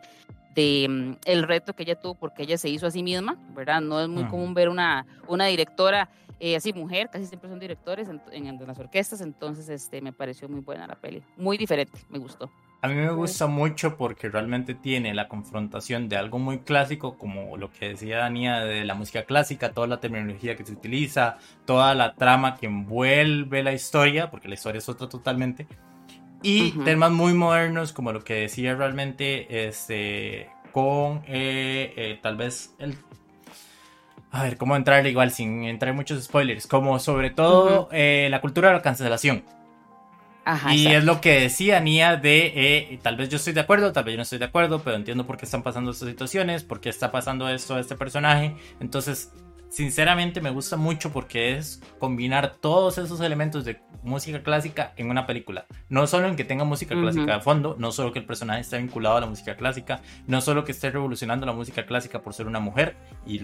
[0.55, 3.81] de mm, el reto que ella tuvo porque ella se hizo a sí misma, ¿verdad?
[3.81, 6.09] No es muy común ver una, una directora
[6.41, 10.47] eh, así mujer, casi siempre son directores en, en, las orquestas, entonces este, me pareció
[10.47, 12.49] muy buena la peli, muy diferente, me gustó.
[12.81, 17.57] A mí me gusta mucho porque realmente tiene la confrontación de algo muy clásico, como
[17.57, 21.93] lo que decía Dania de la música clásica, toda la terminología que se utiliza, toda
[21.93, 25.67] la trama que envuelve la historia, porque la historia es otra totalmente,
[26.41, 32.75] y temas muy modernos, como lo que decía realmente, este, con eh, eh, tal vez
[32.79, 32.95] el...
[34.31, 36.67] A ver, ¿cómo entrar igual sin entrar en muchos spoilers?
[36.67, 39.43] Como sobre todo eh, la cultura de la cancelación.
[40.45, 44.03] Ajá, y es lo que decía Nia de, tal vez yo estoy de acuerdo, tal
[44.03, 46.79] vez yo no estoy de acuerdo, pero entiendo por qué están pasando estas situaciones, por
[46.79, 48.55] qué está pasando esto a este personaje.
[48.79, 49.31] Entonces,
[49.69, 55.25] sinceramente me gusta mucho porque es combinar todos esos elementos de música clásica en una
[55.25, 55.65] película.
[55.89, 58.77] No solo en que tenga música clásica de fondo, no solo que el personaje esté
[58.77, 62.47] vinculado a la música clásica, no solo que esté revolucionando la música clásica por ser
[62.47, 63.41] una mujer y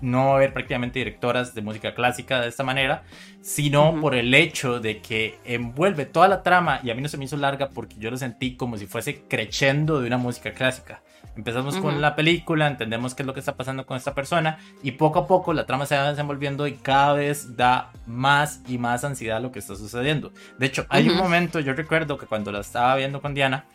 [0.00, 3.02] no haber prácticamente directoras de música clásica de esta manera,
[3.40, 7.16] sino por el hecho de que envuelve toda la trama y a mí no se
[7.16, 11.02] me hizo larga porque yo lo sentí como si fuese creciendo de una música clásica.
[11.36, 14.92] Empezamos con la película, entendemos qué es lo que está pasando con esta persona y
[14.92, 19.04] poco a poco la trama se va desenvolviendo y cada vez da más y más
[19.04, 20.32] ansiedad a lo que está sucediendo.
[20.58, 23.66] De hecho, hay un momento, yo recuerdo que cuando la estaba viendo con Diana,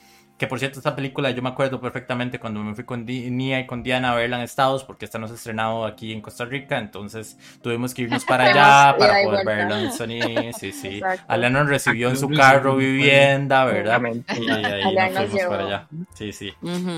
[0.41, 3.67] que por cierto, esta película yo me acuerdo perfectamente cuando me fui con Nia y
[3.67, 6.45] con Diana a verla en Estados, porque esta no se ha estrenado aquí en Costa
[6.45, 10.51] Rica, entonces tuvimos que irnos para allá para poder verla en Sony.
[10.57, 10.99] Sí, sí.
[11.27, 14.01] Alain nos recibió en su carro vivienda, ¿verdad?
[14.35, 15.87] Y ahí nos fuimos para allá.
[16.15, 16.51] Sí, sí.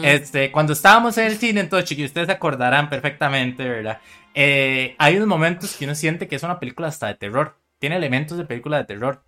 [0.03, 3.99] este, cuando estábamos en el cine, entonces, chiquillos, ustedes se acordarán perfectamente, ¿verdad?
[4.33, 7.57] Eh, hay unos momentos que uno siente que es una película hasta de terror.
[7.77, 9.21] Tiene elementos de película de terror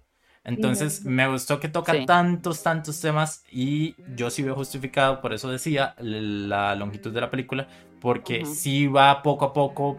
[0.46, 5.50] Entonces, me gustó que toca tantos, tantos temas y yo sí veo justificado, por eso
[5.50, 7.68] decía, la longitud de la película,
[8.00, 9.98] porque sí va poco a poco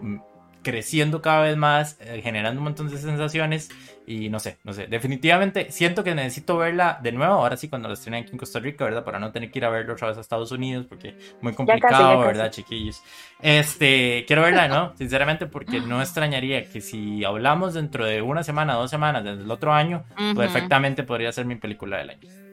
[0.67, 3.71] creciendo cada vez más, eh, generando un montón de sensaciones
[4.05, 7.87] y no sé, no sé, definitivamente siento que necesito verla de nuevo, ahora sí cuando
[7.87, 9.05] la estrenen aquí en Costa Rica, ¿verdad?
[9.05, 12.19] Para no tener que ir a verla otra vez a Estados Unidos porque muy complicado,
[12.19, 13.01] ¿verdad, chiquillos?
[13.41, 14.93] Este, quiero verla, ¿no?
[14.97, 19.51] Sinceramente porque no extrañaría que si hablamos dentro de una semana, dos semanas, desde el
[19.53, 20.03] otro año,
[20.35, 22.46] perfectamente podría ser mi película del año.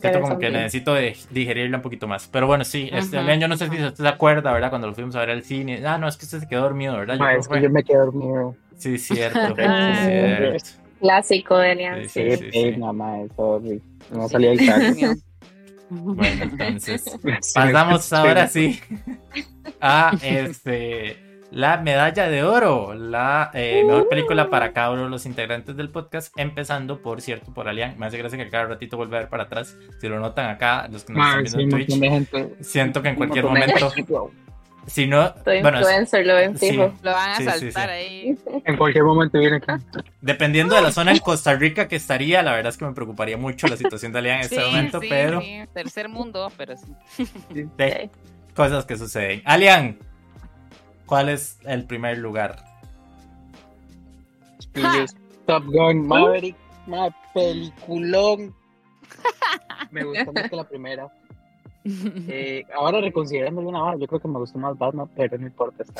[0.00, 0.94] Siento como que necesito
[1.30, 2.28] digerirla un poquito más.
[2.28, 4.70] Pero bueno, sí, este, yo no sé si usted se acuerda, ¿verdad?
[4.70, 5.84] Cuando lo fuimos a ver al cine.
[5.84, 7.18] Ah, no, es que usted se quedó dormido, ¿verdad?
[7.18, 8.54] Yo, es que yo me quedé dormido.
[8.76, 9.54] Sí, cierto.
[9.56, 10.64] cierto.
[11.00, 12.08] Clásico de Elian.
[12.08, 15.14] Sí, sí, sí, Nada No salía el carro.
[15.94, 17.04] Bueno, entonces
[17.54, 18.80] pasamos ahora sí
[19.78, 25.26] a este la medalla de oro, la eh, mejor película para cada uno de los
[25.26, 27.98] integrantes del podcast, empezando por cierto por Alian.
[27.98, 29.76] Me hace gracia que cada ratito vuelve a ver para atrás.
[30.00, 33.44] Si lo notan acá, los que nos están viendo en Twitch, siento que en cualquier
[33.44, 33.92] momento.
[34.86, 36.92] Si no, bueno, lo ven fijo.
[37.02, 38.36] lo van a saltar ahí.
[38.64, 39.78] En cualquier momento viene acá.
[40.20, 43.36] Dependiendo de la zona en Costa Rica que estaría, la verdad es que me preocuparía
[43.36, 45.40] mucho la situación de Alian en este momento, pero.
[45.72, 46.92] Tercer mundo, pero sí.
[48.56, 49.42] Cosas que suceden.
[49.44, 49.98] Alian,
[51.12, 52.56] ¿Cuál es el primer lugar?
[55.46, 58.54] Top Gun Maverick, una peliculón.
[59.90, 61.12] Me gustó mucho la primera.
[61.84, 65.84] Eh, ahora reconsiderándolo una vez, yo creo que me gustó más Batman, pero no importa.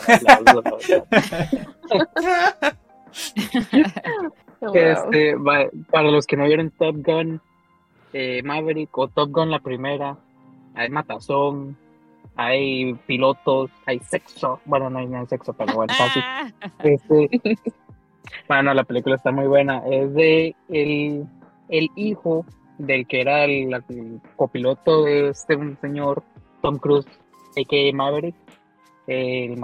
[4.72, 5.37] este,
[5.90, 7.38] para los que no vieron Top Gun
[8.14, 10.16] eh, Maverick o Top Gun la primera,
[10.75, 11.77] hay matazón,
[12.36, 14.60] hay pilotos, hay sexo.
[14.64, 16.22] Bueno, no hay, no sexo, pero bueno, fácil.
[16.82, 17.28] Este,
[18.48, 19.82] bueno, la película está muy buena.
[19.86, 21.26] Es de el,
[21.68, 22.44] el hijo
[22.78, 23.82] del que era el,
[24.36, 26.22] copiloto de este señor
[26.62, 27.06] Tom Cruise,
[27.56, 27.92] a.k.a.
[27.94, 28.34] Maverick.
[29.06, 29.62] El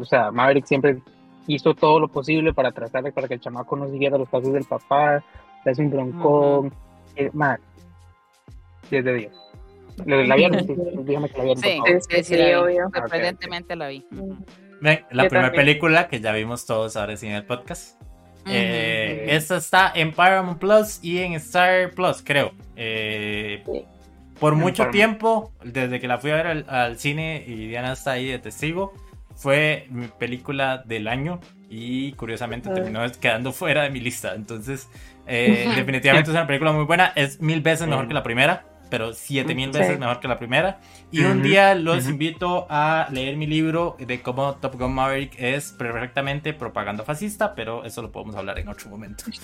[0.00, 0.98] o sea, Maverick siempre
[1.46, 4.52] hizo todo lo posible para tratar de para que el chamaco no siguiera los pasos
[4.52, 5.22] del papá,
[5.64, 6.66] es un broncón.
[6.66, 6.72] Uh
[7.16, 7.30] eh,
[8.90, 9.47] 10 de 10.
[10.06, 10.66] ¿La vieron?
[11.04, 11.62] Dígame que la vieron.
[11.62, 12.90] Sí, sí, sí, obvio.
[12.94, 14.04] Sorprendentemente la vi.
[14.80, 18.00] La primera película que ya vimos todos ahora sí en el podcast.
[18.50, 22.52] Eh, esta está en Paramount Plus y en Star Plus, creo.
[22.76, 23.62] Eh,
[24.38, 28.28] por mucho tiempo, desde que la fui a ver al, cine y Diana está ahí
[28.28, 28.94] de testigo,
[29.34, 34.34] fue mi película del año y curiosamente terminó quedando fuera de mi lista.
[34.34, 34.88] Entonces,
[35.26, 37.12] eh, definitivamente es una película muy buena.
[37.16, 40.80] Es mil veces mejor que la primera pero 7000 veces mejor que la primera.
[41.10, 45.72] Y un día los invito a leer mi libro de cómo Top Gun Maverick es
[45.72, 49.24] perfectamente propaganda fascista, pero eso lo podemos hablar en otro momento.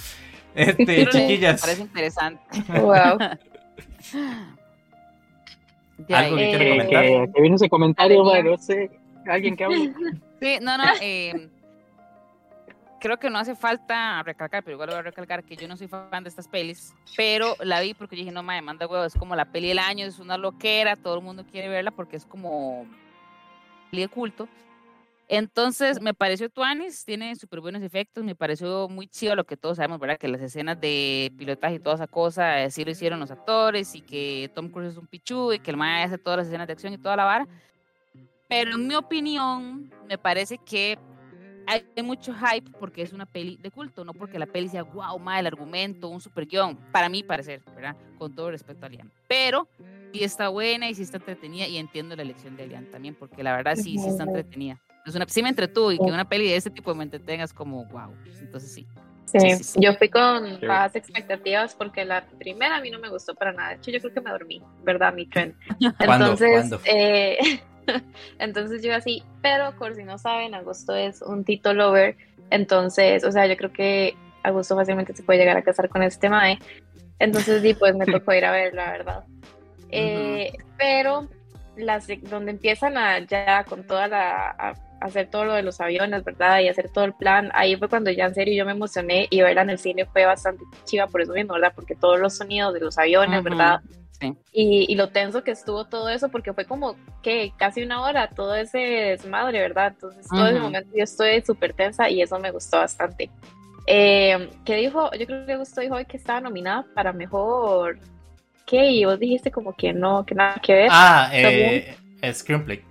[0.57, 1.61] Este, chiquillas.
[1.61, 2.41] Parece interesante.
[2.69, 3.19] Wow.
[6.13, 7.05] ¿Algo que quiere comentar?
[7.05, 8.91] Eh, que viene ese comentario, no sé.
[9.27, 9.93] Alguien que hable.
[10.41, 10.85] Sí, no, no.
[11.01, 11.49] Eh,
[13.05, 15.89] creo que no hace falta recalcar, pero igual voy a recalcar que yo no soy
[15.89, 19.37] fan de estas pelis, pero la vi porque dije, no, me manda huevo, es como
[19.37, 22.87] la peli del año, es una loquera, todo el mundo quiere verla porque es como
[23.91, 24.49] peli de culto.
[25.29, 29.77] Entonces, me pareció Tuanis, tiene súper buenos efectos, me pareció muy chido lo que todos
[29.77, 30.17] sabemos, ¿verdad?
[30.17, 34.01] Que las escenas de pilotaje y toda esa cosa, eh, lo hicieron los actores y
[34.01, 36.73] que Tom Cruise es un pichu y que el mae hace todas las escenas de
[36.73, 37.47] acción y toda la vara.
[38.49, 40.99] Pero en mi opinión, me parece que
[41.67, 45.19] hay mucho hype porque es una peli de culto, no porque la peli sea wow,
[45.19, 47.97] mal el argumento, un super guion, para mí parecer, ¿verdad?
[48.19, 49.11] Con todo respeto a Lian.
[49.29, 49.69] Pero
[50.13, 53.43] sí está buena y sí está entretenida y entiendo la elección de Lian también, porque
[53.43, 54.81] la verdad sí, sí está entretenida.
[55.07, 57.85] Es una, sí me entretuvo y que una peli de ese tipo me entretengas como
[57.87, 58.87] wow, entonces sí.
[59.27, 63.53] Sí, yo fui con bajas expectativas porque la primera a mí no me gustó para
[63.53, 63.71] nada.
[63.71, 65.13] De hecho, yo creo que me dormí, ¿verdad?
[65.13, 65.57] Mi tren.
[65.99, 67.39] Entonces, Eh,
[68.39, 72.17] entonces yo así, pero por si no saben, Agosto es un Tito Lover,
[72.51, 76.29] entonces, o sea, yo creo que Agosto fácilmente se puede llegar a casar con este
[76.29, 76.59] mae.
[77.19, 79.25] Entonces, sí, pues me tocó ir a ver, la verdad.
[79.91, 81.29] Eh, pero
[81.77, 86.25] las donde empiezan a ya con toda la a hacer todo lo de los aviones,
[86.25, 86.61] ¿verdad?
[86.61, 89.43] Y hacer todo el plan, ahí fue cuando ya en serio yo me emocioné y
[89.43, 91.73] verla en el cine fue bastante chiva por eso mismo, ¿verdad?
[91.75, 93.81] Porque todos los sonidos de los aviones, ¿verdad?
[94.53, 98.55] Y, lo tenso que estuvo todo eso, porque fue como que casi una hora todo
[98.55, 99.89] ese desmadre, ¿verdad?
[99.89, 103.31] Entonces, todo ese momento yo estoy súper tensa y eso me gustó bastante.
[103.87, 105.11] Eh, ¿Qué dijo?
[105.13, 107.99] Yo creo que Gusto dijo que estaba nominada para mejor.
[108.67, 108.91] ¿Qué?
[108.91, 110.89] Y vos dijiste como que no, que nada que ver.
[110.91, 111.95] Ah, eh,
[112.33, 112.83] Screenplay.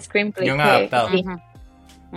[0.00, 0.48] Screenplay.
[0.50, 1.08] adaptado.
[1.08, 1.24] Sí,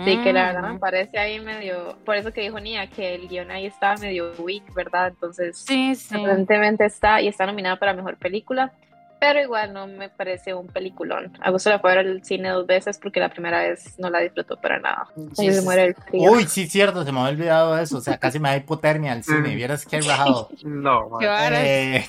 [0.04, 0.78] que la verdad me mm.
[0.78, 4.72] parece ahí medio, por eso que dijo Nia, que el guion ahí estaba medio weak,
[4.74, 5.08] ¿verdad?
[5.08, 6.14] Entonces, sí, sí.
[6.14, 8.72] evidentemente está y está nominada para Mejor Película,
[9.20, 11.36] pero igual no me parece un peliculón.
[11.40, 14.20] A gusto la fue ver al cine dos veces porque la primera vez no la
[14.20, 15.08] disfrutó para nada.
[15.34, 16.30] se muere el frío.
[16.30, 19.22] Uy, sí, cierto, se me había olvidado eso, o sea, casi me da hipotermia al
[19.22, 19.56] cine, mm.
[19.56, 20.48] vieras que he bajado.
[20.64, 22.06] No, eh,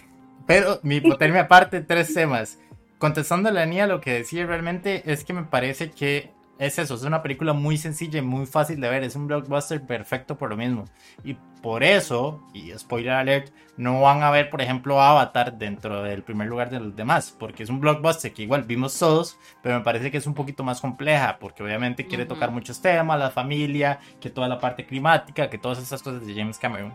[0.47, 2.58] pero mi hipotermia aparte, tres temas.
[2.97, 6.30] Contestando a la Nia, lo que decía realmente es que me parece que
[6.62, 9.82] es eso, es una película muy sencilla y muy fácil de ver, es un blockbuster
[9.82, 10.86] perfecto por lo mismo.
[11.24, 16.21] Y por eso, y spoiler alert, no van a ver, por ejemplo, Avatar dentro del
[16.21, 19.84] primer lugar de los demás, porque es un blockbuster que igual vimos todos, pero me
[19.84, 23.97] parece que es un poquito más compleja, porque obviamente quiere tocar muchos temas, la familia,
[24.19, 26.93] que toda la parte climática, que todas esas cosas de James Cameron.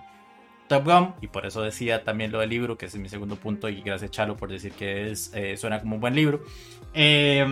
[0.68, 3.68] Top Gun, y por eso decía también lo del libro, que es mi segundo punto,
[3.68, 6.44] y gracias Chalo por decir que es, eh, suena como un buen libro.
[6.94, 7.44] Eh,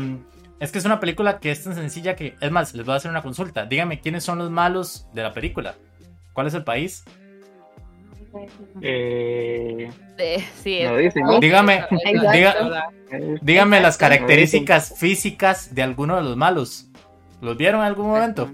[0.60, 2.96] es que es una película que es tan sencilla que, es más, les voy a
[2.96, 3.66] hacer una consulta.
[3.66, 5.74] Díganme quiénes son los malos de la película.
[6.32, 7.04] ¿Cuál es el país?
[8.82, 9.90] Eh,
[10.62, 10.80] sí,
[11.40, 11.84] Dígame,
[13.40, 16.88] dígame las características físicas de alguno de los malos.
[17.40, 18.50] ¿Los vieron en algún momento?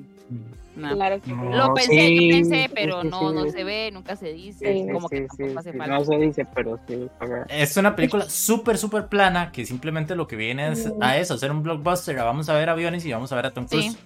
[0.80, 4.86] Lo pensé, yo pensé, pero no, no se ve, nunca se dice.
[4.92, 5.98] como que hace falta.
[5.98, 7.08] No se dice, pero sí.
[7.48, 11.50] Es una película súper, súper plana que simplemente lo que viene es a eso, hacer
[11.50, 12.16] un blockbuster.
[12.16, 13.98] Vamos a ver aviones y vamos a ver a Tom Cruise.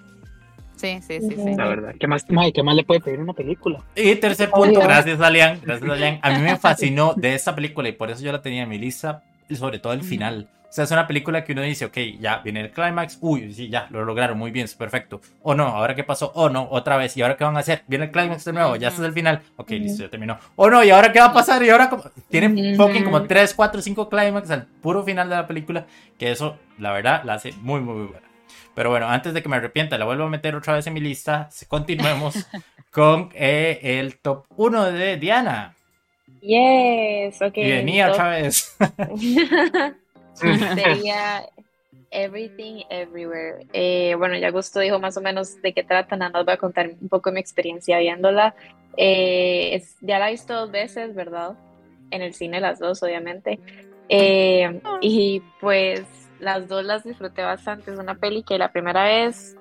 [0.77, 1.55] Sí, sí, sí, sí.
[1.57, 1.95] La verdad.
[1.99, 3.81] ¿Qué más, ¿Qué más le puede pedir una película?
[3.95, 6.19] Y tercer punto, gracias Alian, gracias Alian.
[6.21, 8.79] A mí me fascinó de esta película y por eso yo la tenía en mi
[8.79, 10.49] lista, y sobre todo el final.
[10.75, 13.87] Sea, es una película que uno dice, ok, ya viene el clímax, uy, sí, ya,
[13.91, 15.21] lo lograron, muy bien, es perfecto.
[15.43, 17.85] O no, ahora qué pasó, o no, otra vez, y ahora qué van a hacer,
[17.87, 20.37] viene el clímax de nuevo, ya está el final, ok, listo, ya terminó.
[20.57, 22.03] O no, y ahora qué va a pasar, y ahora como...
[22.29, 25.87] tiene fucking como 3, 4, 5 clímax al puro final de la película,
[26.19, 28.27] que eso, la verdad, la hace muy, muy, muy buena.
[28.75, 31.01] Pero bueno, antes de que me arrepienta, la vuelvo a meter otra vez en mi
[31.01, 32.35] lista, continuemos
[32.91, 35.77] con eh, el top 1 de Diana.
[36.41, 37.59] Yes, ok.
[37.59, 38.77] Y venía otra vez.
[40.75, 41.49] Sería
[42.11, 43.67] Everything Everywhere.
[43.73, 46.59] Eh, bueno, ya Gusto dijo más o menos de qué trata, nada más voy a
[46.59, 48.55] contar un poco mi experiencia viéndola.
[48.97, 51.55] Eh, ya la he visto dos veces, ¿verdad?
[52.11, 53.59] En el cine, las dos, obviamente.
[54.09, 56.03] Eh, y pues
[56.39, 57.93] las dos las disfruté bastante.
[57.93, 59.57] Es una peli que la primera vez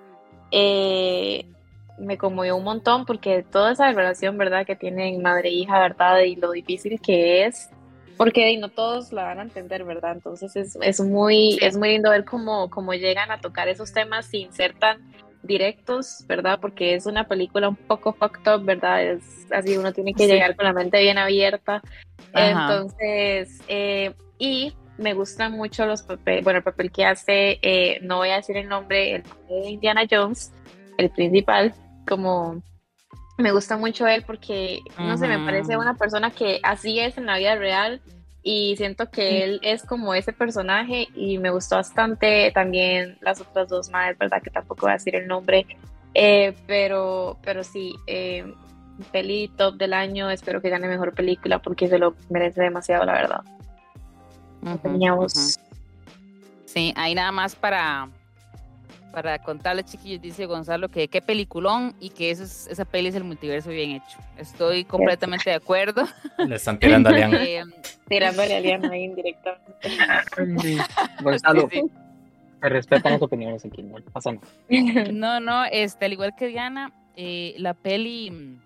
[1.98, 4.66] me conmovió un montón porque toda esa relación, ¿verdad?
[4.66, 6.20] Que tienen madre e hija, ¿verdad?
[6.22, 7.70] Y lo difícil que es
[8.18, 10.14] porque no todos la van a entender, ¿verdad?
[10.14, 14.26] Entonces es, es muy, es muy lindo ver cómo, cómo llegan a tocar esos temas
[14.28, 15.02] sin ser tan
[15.44, 16.60] directos, ¿verdad?
[16.60, 19.04] Porque es una película un poco fucked up, ¿verdad?
[19.04, 21.82] Es así, uno tiene que llegar con la mente bien abierta.
[22.34, 28.18] Entonces, eh, y me gustan mucho los papeles, bueno, el papel que hace, eh, no
[28.18, 30.54] voy a decir el nombre, el de Indiana Jones,
[30.98, 31.74] el principal,
[32.08, 32.62] como
[33.38, 37.26] me gusta mucho él porque, no sé, me parece una persona que así es en
[37.26, 38.02] la vida real
[38.44, 43.70] y siento que él es como ese personaje y me gustó bastante también las otras
[43.70, 44.42] dos madres, ¿verdad?
[44.44, 45.66] Que tampoco voy a decir el nombre,
[46.14, 48.54] eh, pero, pero sí, eh,
[49.12, 53.14] peli top del año, espero que gane mejor película porque se lo merece demasiado, la
[53.14, 53.42] verdad.
[56.66, 58.10] Sí, ahí nada más para
[59.14, 63.16] para contarles, chiquillos, dice Gonzalo que qué peliculón y que eso es, esa peli es
[63.16, 64.18] el multiverso bien hecho.
[64.38, 66.04] Estoy completamente de acuerdo.
[66.48, 67.38] Le están tirando a Liana.
[67.44, 67.64] Eh,
[68.08, 69.74] Tirándole a Liana ahí indirectamente.
[71.22, 71.84] Gonzalo, sí,
[72.60, 75.12] te respetan las opiniones aquí, no pasa nada.
[75.12, 78.62] No, no, este, al igual que Diana, eh, la peli mm,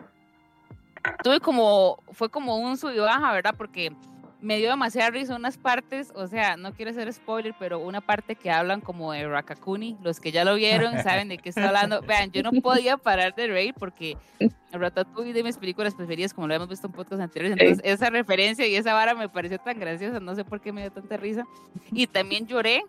[1.23, 3.53] tuve como, fue como un sub y baja, ¿verdad?
[3.57, 3.91] Porque
[4.39, 8.35] me dio demasiada risa unas partes, o sea, no quiero hacer spoiler, pero una parte
[8.35, 12.01] que hablan como de Rakakuni, los que ya lo vieron saben de qué estoy hablando.
[12.07, 14.15] Vean, yo no podía parar de reír porque
[14.71, 18.67] Ratatouille de mis películas preferidas, como lo hemos visto en podcast anteriores, entonces esa referencia
[18.67, 21.45] y esa vara me pareció tan graciosa, no sé por qué me dio tanta risa.
[21.91, 22.83] Y también lloré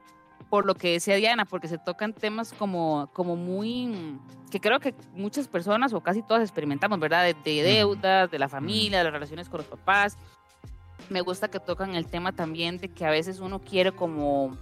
[0.50, 4.18] por lo que decía Diana, porque se tocan temas como, como muy,
[4.50, 7.24] que creo que muchas personas o casi todas experimentamos, ¿verdad?
[7.24, 10.16] De, de deudas, de la familia, de las relaciones con los papás,
[11.08, 14.56] me gusta que tocan el tema también de que a veces uno quiere como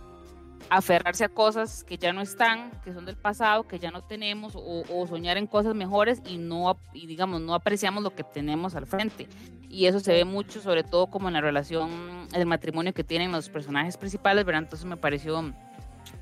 [0.70, 4.54] aferrarse a cosas que ya no están, que son del pasado, que ya no tenemos,
[4.56, 8.86] o, soñar en cosas mejores y no, y digamos, no apreciamos lo que tenemos al
[8.86, 9.28] frente.
[9.68, 13.32] Y eso se ve mucho, sobre todo como en la relación, el matrimonio que tienen
[13.32, 14.62] los personajes principales, ¿verdad?
[14.62, 15.38] Entonces me pareció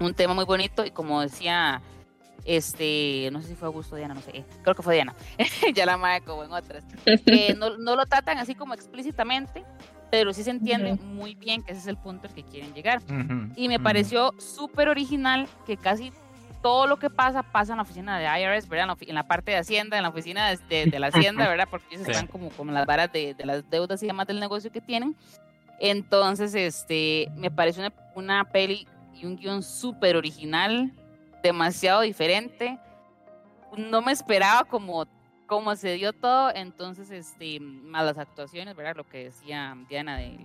[0.01, 1.81] un tema muy bonito y como decía,
[2.45, 5.15] este, no sé si fue Augusto Diana, no sé, creo que fue Diana,
[5.75, 6.85] ya la madre como en otras,
[7.25, 9.65] que no, no lo tratan así como explícitamente,
[10.15, 13.03] pero sí se entiende muy bien que ese es el punto al que quieren llegar.
[13.57, 16.13] Y me pareció súper original que casi
[16.63, 18.97] todo lo que pasa pasa en la oficina de IRS, ¿verdad?
[19.01, 21.67] En la, parte de Hacienda, en la oficina de, de, la Hacienda, ¿verdad?
[21.69, 24.71] Porque ellos están como, como las varas de, de, las deudas y demás del negocio
[24.71, 25.17] que tienen.
[25.81, 28.87] Entonces, este, me parece una, una peli
[29.21, 30.93] y un guion súper original,
[31.43, 32.79] demasiado diferente.
[33.77, 35.07] No me esperaba como
[35.47, 38.97] como se dio todo, entonces, este, malas actuaciones, ¿verdad?
[38.97, 40.39] Lo que decía Diana del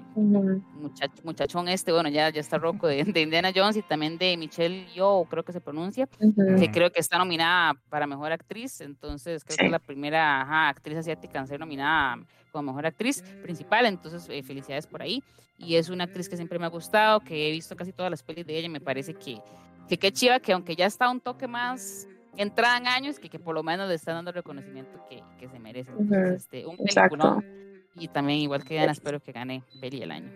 [1.23, 5.25] muchachón este, bueno, ya, ya está roco de, Indiana Jones y también de Michelle Yeoh,
[5.25, 9.65] creo que se pronuncia, que creo que está nominada para Mejor Actriz, entonces creo que
[9.65, 12.17] es la primera actriz asiática en ser nominada
[12.51, 15.23] como Mejor Actriz principal, entonces eh, felicidades por ahí.
[15.57, 18.23] Y es una actriz que siempre me ha gustado, que he visto casi todas las
[18.23, 19.41] pelis de ella, me parece que,
[19.89, 22.07] que qué chiva, que aunque ya está un toque más
[22.39, 25.59] entraban años que, que por lo menos le están dando el reconocimiento que, que se
[25.59, 25.91] merece.
[26.35, 27.43] este, un película.
[27.95, 30.31] Y también, igual que Diana, espero que gane Peli el año.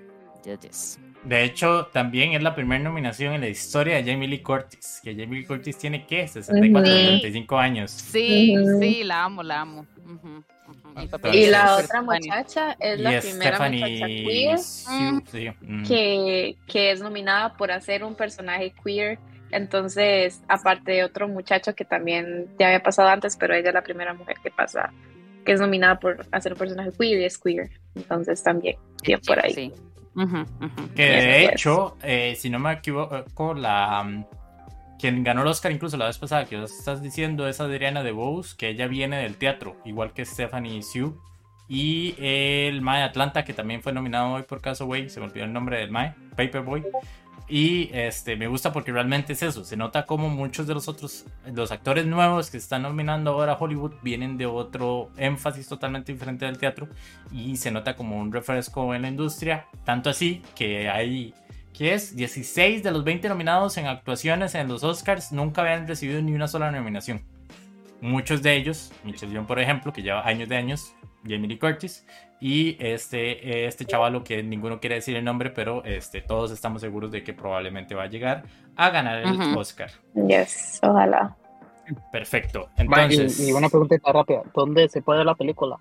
[1.23, 4.99] De hecho, también es la primera nominación en la historia de Jamie Lee Curtis.
[5.01, 6.27] Que Jamie Lee Curtis tiene, ¿qué?
[6.27, 7.91] 64, 35 años.
[7.91, 9.87] Sí, sí, la amo, la amo.
[11.31, 15.83] Y la otra muchacha es la primera muchacha queer mm.
[15.83, 19.17] que, que es nominada por hacer un personaje queer
[19.53, 23.83] entonces, aparte de otro muchacho que también ya había pasado antes, pero ella es la
[23.83, 24.91] primera mujer que pasa,
[25.45, 27.69] que es nominada por hacer un personaje queer y es queer.
[27.95, 29.71] Entonces también, bien por ahí.
[30.95, 34.25] Que de hecho, eh, si no me equivoco, la mm,
[34.99, 38.55] quien ganó el Oscar incluso la vez pasada que estás diciendo es Adriana de Bose,
[38.57, 41.13] que ella viene del teatro, igual que Stephanie Sue.
[41.67, 45.25] Y el Mae de Atlanta, que también fue nominado hoy por caso, güey, se me
[45.25, 46.83] olvidó el nombre del Mae, Paperboy.
[47.55, 49.63] Y este, me gusta porque realmente es eso.
[49.63, 53.57] Se nota como muchos de los otros, los actores nuevos que están nominando ahora a
[53.59, 56.87] Hollywood vienen de otro énfasis totalmente diferente del teatro.
[57.31, 59.67] Y se nota como un refresco en la industria.
[59.85, 61.35] Tanto así que hay,
[61.77, 66.23] que es 16 de los 20 nominados en actuaciones en los Oscars nunca habían recibido
[66.23, 67.21] ni una sola nominación.
[68.01, 72.05] Muchos de ellos, Michelle Yeoh por ejemplo, que lleva años de años, Jamie Lee Curtis,
[72.39, 77.09] y este, este chavalo que ninguno quiere decir el nombre, pero este, todos estamos seguros
[77.09, 78.43] de que probablemente va a llegar
[78.75, 79.89] a ganar el Oscar.
[80.13, 81.37] Yes, ojalá.
[82.11, 82.67] Perfecto.
[82.75, 85.77] Entonces, y, una pregunta rápida, ¿dónde se puede ver la película?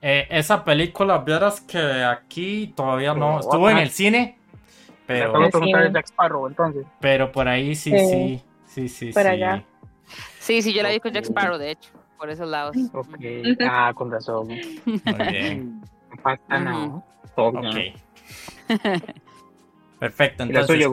[0.00, 4.38] Eh, esa película, verás que aquí todavía no, estuvo en el cine,
[5.06, 5.34] pero...
[6.46, 6.86] entonces.
[7.00, 9.18] Pero por ahí sí, sí, sí, sí, sí.
[9.18, 9.64] allá.
[10.38, 12.76] Sí, sí, yo la vi con Jack Sparrow, de hecho por esos lados.
[12.92, 13.16] Ok,
[13.68, 14.46] ah, con razón.
[14.46, 15.80] Muy bien.
[16.08, 17.04] No pasa nada.
[17.34, 17.76] Ok.
[19.98, 20.88] Perfecto, entonces.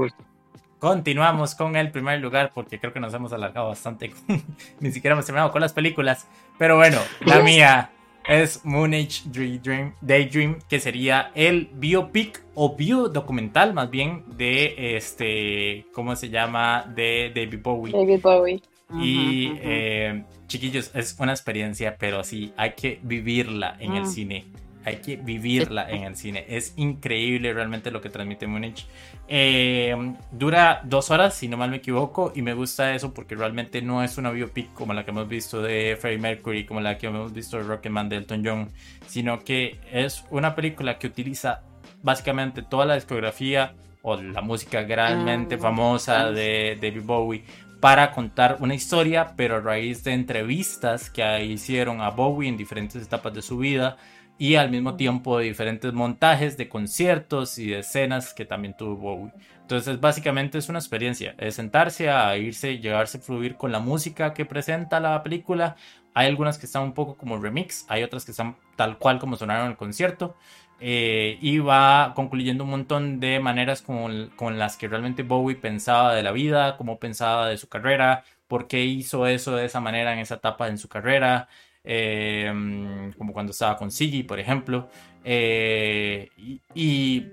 [0.79, 4.11] Continuamos con el primer lugar porque creo que nos hemos alargado bastante.
[4.79, 6.27] Ni siquiera hemos terminado con las películas.
[6.57, 7.91] Pero bueno, la mía
[8.27, 16.15] es Moonage Daydream, Daydream, que sería el biopic o biodocumental más bien de este, ¿cómo
[16.15, 16.91] se llama?
[16.95, 17.93] De David Bowie.
[17.93, 18.61] David Bowie.
[18.99, 24.07] Y eh, chiquillos, es una experiencia, pero sí, hay que vivirla en el mm.
[24.07, 24.45] cine.
[24.85, 26.45] Hay que vivirla en el cine.
[26.47, 28.87] Es increíble realmente lo que transmite Múnich.
[29.27, 29.95] Eh,
[30.31, 34.03] dura dos horas, si no mal me equivoco, y me gusta eso porque realmente no
[34.03, 37.31] es una biopic como la que hemos visto de Freddie Mercury, como la que hemos
[37.33, 38.71] visto de Rocketman de Elton John,
[39.05, 41.61] sino que es una película que utiliza
[42.01, 47.43] básicamente toda la discografía o la música realmente ah, famosa de David Bowie
[47.79, 53.01] para contar una historia, pero a raíz de entrevistas que hicieron a Bowie en diferentes
[53.01, 53.97] etapas de su vida
[54.37, 58.95] y al mismo tiempo de diferentes montajes de conciertos y de escenas que también tuvo
[58.95, 59.33] Bowie.
[59.61, 64.33] Entonces básicamente es una experiencia, es sentarse a irse, llegarse a fluir con la música
[64.33, 65.75] que presenta la película.
[66.13, 69.35] Hay algunas que están un poco como remix, hay otras que están tal cual como
[69.35, 70.35] sonaron en el concierto.
[70.81, 76.15] Eh, y va concluyendo un montón de maneras con, con, las que realmente Bowie pensaba
[76.15, 80.13] de la vida, cómo pensaba de su carrera, por qué hizo eso de esa manera
[80.13, 81.49] en esa etapa en su carrera,
[81.83, 84.89] eh, como cuando estaba con Siggy, por ejemplo.
[85.23, 86.29] Eh,
[86.73, 87.25] y,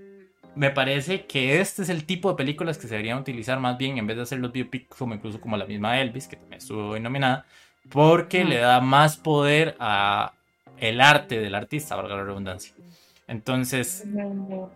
[0.55, 3.99] me parece que este es el tipo de películas que se deberían utilizar más bien
[3.99, 6.99] en vez de hacer los biopics como incluso como la misma Elvis, que también estuvo
[6.99, 7.45] nominada,
[7.91, 10.33] porque le da más poder a
[10.79, 12.75] el arte del artista, valga la redundancia.
[13.29, 14.05] Entonces,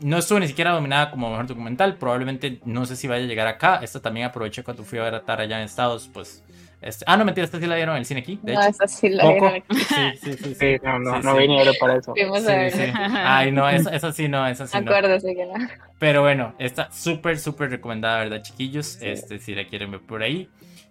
[0.01, 1.97] no estuvo ni siquiera dominada como mejor documental.
[1.97, 3.79] Probablemente no sé si vaya a llegar acá.
[3.81, 6.11] Esta también aproveché cuando fui a ver a Tara allá en Estados.
[6.13, 6.43] Pues,
[6.83, 7.05] este...
[7.07, 8.41] ah, no, mentira, esta sí la dieron en el cine aquí.
[8.43, 9.77] De no, esta sí la dieron aquí.
[9.77, 10.55] Sí, sí, sí.
[10.57, 10.77] sí.
[10.83, 12.13] no, no, no vinieron para eso.
[12.17, 12.93] Sí, sí.
[12.97, 15.55] Ay, no, esa, sí no, esa sí Acuérdate que no.
[16.01, 18.99] Pero bueno, está súper, súper recomendada, ¿verdad, chiquillos?
[19.01, 20.49] Este, si la quieren ver por ahí.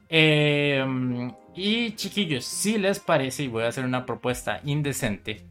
[0.07, 0.81] Eh,
[1.55, 5.45] y chiquillos, si les parece, y voy a hacer una propuesta indecente,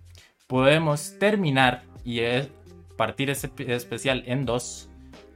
[0.47, 2.49] podemos terminar y es
[2.97, 4.89] partir ese especial en dos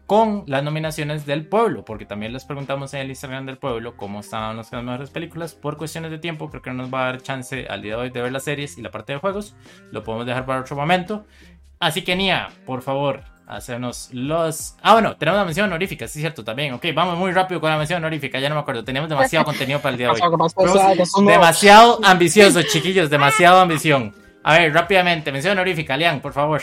[0.06, 4.20] con las nominaciones del pueblo, porque también les preguntamos en el Instagram del pueblo cómo
[4.20, 5.54] estaban las mejores películas.
[5.54, 8.02] Por cuestiones de tiempo, creo que no nos va a dar chance al día de
[8.02, 9.54] hoy de ver las series y la parte de juegos.
[9.90, 11.26] Lo podemos dejar para otro momento.
[11.78, 14.76] Así que, Nia, por favor, hacernos los.
[14.80, 16.72] Ah, bueno, tenemos una mención honorífica, sí, es cierto, también.
[16.72, 18.82] Ok, vamos muy rápido con la mención honorífica, ya no me acuerdo.
[18.82, 21.26] Teníamos demasiado contenido para el día de hoy.
[21.26, 24.21] demasiado ambicioso, chiquillos, demasiado ambición.
[24.44, 26.60] A ver, rápidamente, mención honorífica, Lian, por favor.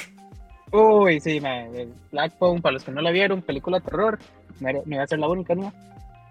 [0.71, 4.19] Uy, sí, me, Black Phone, para los que no la vieron, película de terror,
[4.59, 5.73] me, me va a ser la única, ¿no?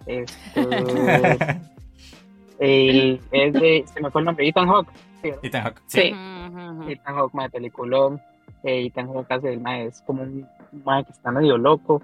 [0.07, 0.61] Este,
[2.59, 4.91] el, es de, se me fue el nombre, Ethan Hawke.
[5.23, 6.15] Ethan Hawke, sí.
[6.89, 8.21] Ethan Hawke, de peliculón.
[8.63, 10.47] Eh, Ethan Hawke hace el es como un
[10.85, 12.03] mae que está medio loco,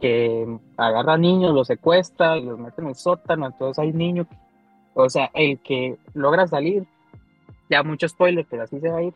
[0.00, 4.26] que agarra niños, los secuestra y los mete en el sótano, entonces hay niños,
[4.94, 6.86] o sea, el que logra salir,
[7.68, 9.14] ya mucho spoiler, pero así se va a ir,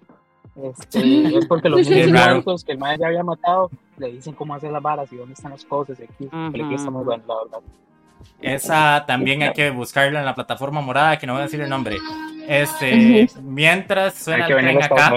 [0.62, 4.72] este, es porque los niños que el madre ya había matado le dicen cómo hacer
[4.72, 5.98] las varas y dónde están las cosas.
[6.00, 7.60] Y aquí, está muy bueno, la verdad.
[8.40, 11.68] Esa también hay que buscarla en la plataforma morada, que no voy a decir el
[11.68, 11.98] nombre.
[12.48, 15.12] Este, mientras suena el tren acá,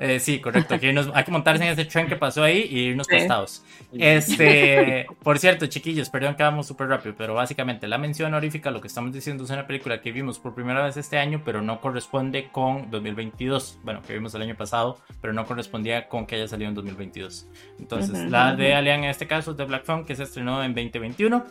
[0.00, 0.76] eh, sí, correcto.
[0.76, 3.64] Aquí hay que montarse en ese tren que pasó ahí y irnos costados.
[3.92, 8.80] Este, por cierto, chiquillos, perdón que vamos súper rápido, pero básicamente la mención honorífica, lo
[8.80, 11.80] que estamos diciendo es una película que vimos por primera vez este año, pero no
[11.80, 13.80] corresponde con 2022.
[13.82, 17.48] Bueno, que vimos el año pasado, pero no correspondía con que haya salido en 2022.
[17.80, 20.74] Entonces, la de Alien en este caso es de Black Phone, que se estrenó en
[20.74, 21.44] 2021.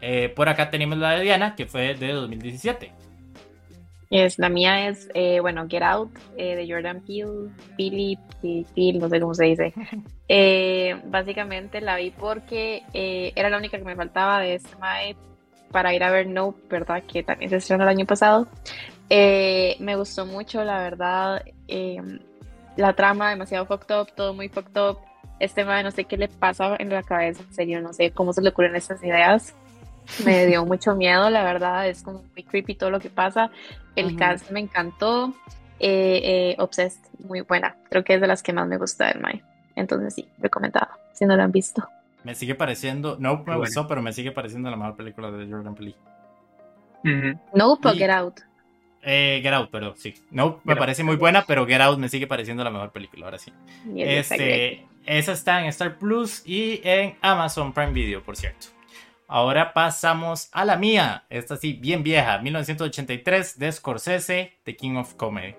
[0.00, 3.09] Eh, por acá tenemos la de Diana, que fue de 2017.
[4.10, 8.18] Es, la mía es, eh, bueno, Get Out eh, de Jordan Peele, Billy,
[8.74, 9.72] Peele, no sé cómo se dice.
[10.32, 15.16] Eh, básicamente la vi porque era la única que me faltaba de este Mae
[15.72, 17.02] para ir a ver Nope, ¿verdad?
[17.02, 18.46] Que también se estrenó el año pasado.
[19.08, 21.44] me gustó mucho, la verdad.
[22.76, 24.98] la trama demasiado fucked up, todo muy fucked up.
[25.40, 28.32] Este Mae no sé qué le pasa en la cabeza, en serio, no sé cómo
[28.32, 29.56] se le ocurren estas ideas
[30.24, 33.50] me dio mucho miedo, la verdad, es como muy creepy todo lo que pasa.
[33.96, 35.34] El cast me encantó.
[35.78, 36.20] Eh,
[36.52, 37.76] eh, Obsessed, muy buena.
[37.88, 39.42] Creo que es de las que más me gusta del Mai.
[39.76, 41.88] Entonces sí, recomendado, si no lo han visto.
[42.22, 45.74] Me sigue pareciendo, no me gustó, pero me sigue pareciendo la mejor película de Jordan
[45.74, 45.94] Peele.
[47.54, 48.40] No, pero Get Out.
[49.02, 50.14] Eh, Get Out, pero sí.
[50.30, 53.38] No, me parece muy buena, pero Get Out me sigue pareciendo la mejor película, ahora
[53.38, 53.50] sí.
[53.96, 58.66] Este, esa está en Star Plus y en Amazon Prime Video, por cierto.
[59.32, 61.22] Ahora pasamos a la mía.
[61.30, 62.38] Esta sí, bien vieja.
[62.38, 65.54] 1983 de Scorsese, The King of Comedy.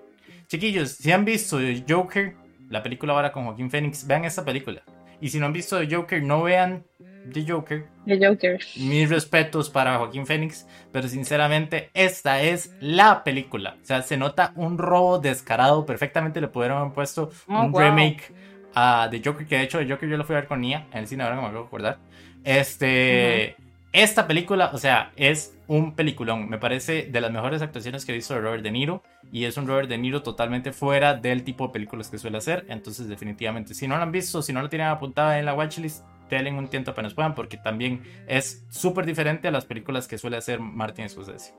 [0.46, 1.58] Chiquillos, si han visto
[1.88, 2.34] Joker,
[2.68, 4.82] la película ahora con Joaquín Phoenix, vean esta película.
[5.22, 6.84] Y si no han visto The Joker, no vean
[7.32, 7.86] The Joker.
[8.04, 8.60] The Joker.
[8.76, 13.78] Mis respetos para Joaquín Phoenix, pero sinceramente esta es la película.
[13.82, 15.86] O sea, se nota un robo descarado.
[15.86, 18.34] Perfectamente le pudieron haber puesto oh, un remake
[18.74, 20.88] a The Joker, que de hecho The Joker yo lo fui a ver con Nia
[20.92, 21.98] en el cine, ahora que me acabo de acordar.
[22.44, 23.56] Este,
[23.92, 26.48] esta película, o sea, es un peliculón.
[26.48, 29.02] Me parece de las mejores actuaciones que he visto de Robert De Niro.
[29.30, 32.64] Y es un Robert De Niro totalmente fuera del tipo de películas que suele hacer.
[32.68, 36.04] Entonces, definitivamente, si no lo han visto, si no lo tienen apuntada en la watchlist,
[36.30, 40.38] denle un tiempo apenas puedan, porque también es súper diferente a las películas que suele
[40.38, 41.54] hacer Martin Scorsese.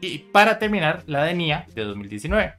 [0.00, 2.54] Y para terminar, la de Nia de 2019.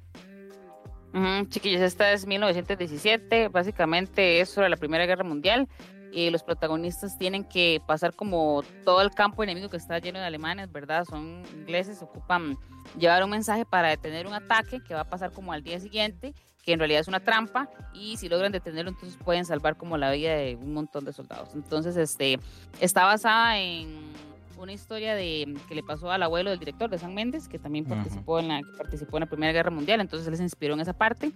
[1.50, 5.68] chiquillos, esta es 1917, básicamente es sobre la Primera Guerra Mundial
[6.16, 10.26] y los protagonistas tienen que pasar como todo el campo enemigo que está lleno de
[10.26, 11.04] alemanes, ¿verdad?
[11.04, 12.58] Son ingleses, ocupan
[12.98, 16.34] llevar un mensaje para detener un ataque que va a pasar como al día siguiente,
[16.64, 20.10] que en realidad es una trampa, y si logran detenerlo, entonces pueden salvar como la
[20.12, 21.50] vida de un montón de soldados.
[21.54, 22.40] Entonces, este,
[22.80, 24.14] está basada en
[24.58, 27.84] una historia de que le pasó al abuelo del director de San Méndez, que también
[27.84, 31.34] participó, en la, participó en la Primera Guerra Mundial, entonces se inspiró en esa parte.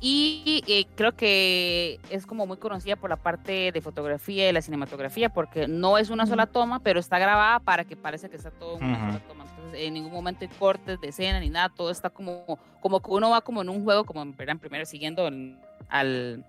[0.00, 4.60] Y eh, creo que es como muy conocida por la parte de fotografía y la
[4.60, 8.50] cinematografía, porque no es una sola toma, pero está grabada para que parece que está
[8.50, 9.44] todo en una sola toma.
[9.48, 13.10] Entonces, en ningún momento hay cortes de escena ni nada, todo está como, como que
[13.10, 16.44] uno va como en un juego, como en primero siguiendo al,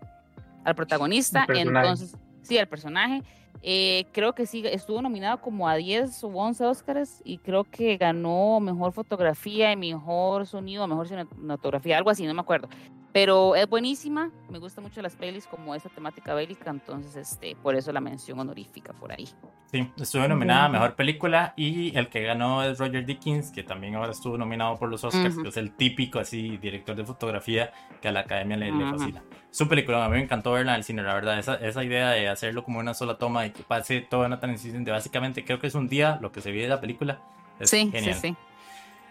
[0.67, 1.45] al protagonista.
[1.47, 3.23] Entonces, sí, al personaje.
[3.63, 7.97] Eh, creo que sí, estuvo nominado como a 10 o 11 Oscars y creo que
[7.97, 12.69] ganó mejor fotografía y mejor sonido, mejor cinematografía, algo así, no me acuerdo.
[13.17, 17.73] Pero es buenísima, me gustan mucho las pelis como esa temática bélica, entonces este, por
[17.73, 19.27] eso la mención honorífica por ahí.
[19.71, 23.95] Sí, estuvo nominada a Mejor Película y el que ganó es Roger Dickens, que también
[23.95, 28.07] ahora estuvo nominado por los Oscars, que es el típico así director de fotografía que
[28.07, 29.23] a la academia le, fascina.
[29.49, 32.11] Su película, a mí me encantó verla en el cine, la verdad, esa, esa idea
[32.11, 35.59] de hacerlo como una sola toma y que pase toda una transición de básicamente creo
[35.59, 37.19] que es un día lo que se vive de la película.
[37.59, 38.13] Es sí, genial.
[38.13, 38.35] sí, sí.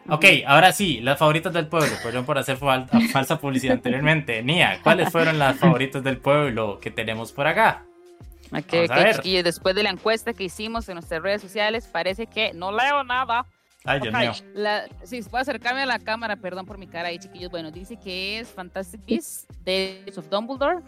[0.09, 1.94] Ok, ahora sí, las favoritas del pueblo.
[2.02, 4.42] Perdón por hacer falsa publicidad anteriormente.
[4.42, 7.84] Nia, ¿cuáles fueron las favoritas del pueblo que tenemos por acá?
[8.52, 13.02] Okay, después de la encuesta que hicimos en nuestras redes sociales, parece que no leo
[13.02, 13.44] nada.
[13.84, 14.32] Ay, Dios mío.
[14.54, 17.50] La, sí, puedo acercarme a la cámara, perdón por mi cara ahí, chiquillos.
[17.50, 20.78] Bueno, dice que es Fantastic Beasts, Days of Dumbledore.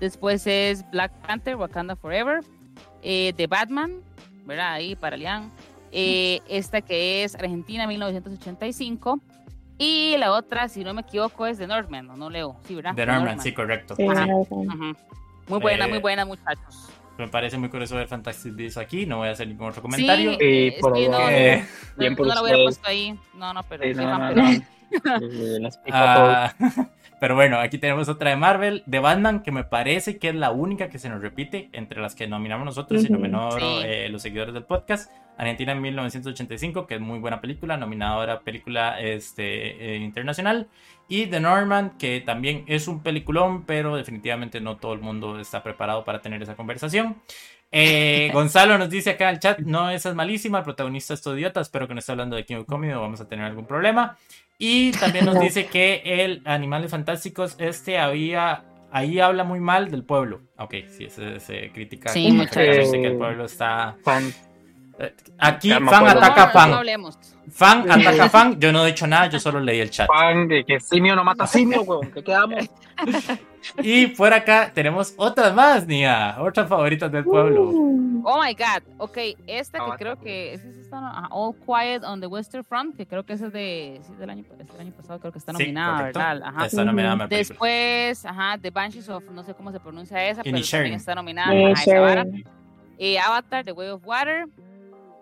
[0.00, 2.40] Después es Black Panther, Wakanda Forever.
[3.02, 4.00] Eh, The Batman,
[4.44, 4.72] ¿verdad?
[4.72, 5.52] Ahí para Lian.
[5.96, 9.20] Eh, esta que es Argentina 1985.
[9.78, 12.94] Y la otra, si no me equivoco, es The Northman, no, no leo, sí, ¿verdad?
[12.94, 13.94] The Northman, sí, correcto.
[13.98, 16.90] Muy buena, muy eh, buena, muchachos.
[17.18, 20.32] Me parece muy curioso ver Fantastic Beasts aquí, no voy a hacer ningún otro comentario.
[20.32, 21.64] Sí, eh, por no, eh,
[21.96, 23.18] bien por no, lo hubiera puesto ahí.
[23.34, 23.84] No, no, pero...
[23.84, 24.60] Sí, no, no, no.
[27.20, 30.50] Pero bueno, aquí tenemos otra de Marvel, de Batman, que me parece que es la
[30.50, 34.20] única que se nos repite entre las que nominamos nosotros, y no menor eh, los
[34.20, 35.10] seguidores del podcast.
[35.36, 40.68] Argentina en 1985, que es muy buena película, nominada ahora película este, eh, internacional.
[41.08, 45.62] Y The Norman, que también es un peliculón, pero definitivamente no todo el mundo está
[45.62, 47.16] preparado para tener esa conversación.
[47.72, 51.22] Eh, Gonzalo nos dice acá en el chat, no, esa es malísima, el protagonista es
[51.22, 53.66] todo idiota, espero que no esté hablando de King of Comedy, vamos a tener algún
[53.66, 54.16] problema.
[54.56, 60.04] Y también nos dice que el Animales Fantásticos, este había, ahí habla muy mal del
[60.04, 60.42] pueblo.
[60.58, 62.10] Ok, sí, se, se critica.
[62.10, 63.96] Sí, muchas que el pueblo está...
[65.38, 66.72] Aquí fan ataca fan.
[67.50, 68.60] Fan ataca fan.
[68.60, 70.08] Yo no he dicho nada, yo solo leí el chat.
[70.08, 72.10] Fan de que simio no mata simio, weón.
[72.10, 72.64] Que quedamos.
[73.82, 76.36] Y por acá tenemos otras más, Nia.
[76.38, 77.70] Otras favoritas del pueblo.
[77.70, 78.22] Uh.
[78.24, 78.82] Oh my god.
[78.98, 83.24] Ok, esta que creo que es esta, All Quiet on the Western Front, que creo
[83.24, 86.42] que es de, sí, del, año, del año pasado, creo que está nominada, ¿verdad?
[86.42, 86.66] Ajá.
[86.66, 87.26] Está nominada.
[87.26, 91.50] Después, ajá, The Banshees of, no sé cómo se pronuncia esa, pero también está nominada.
[91.72, 92.24] Ajá,
[92.98, 94.46] eh, Avatar, The Way of Water.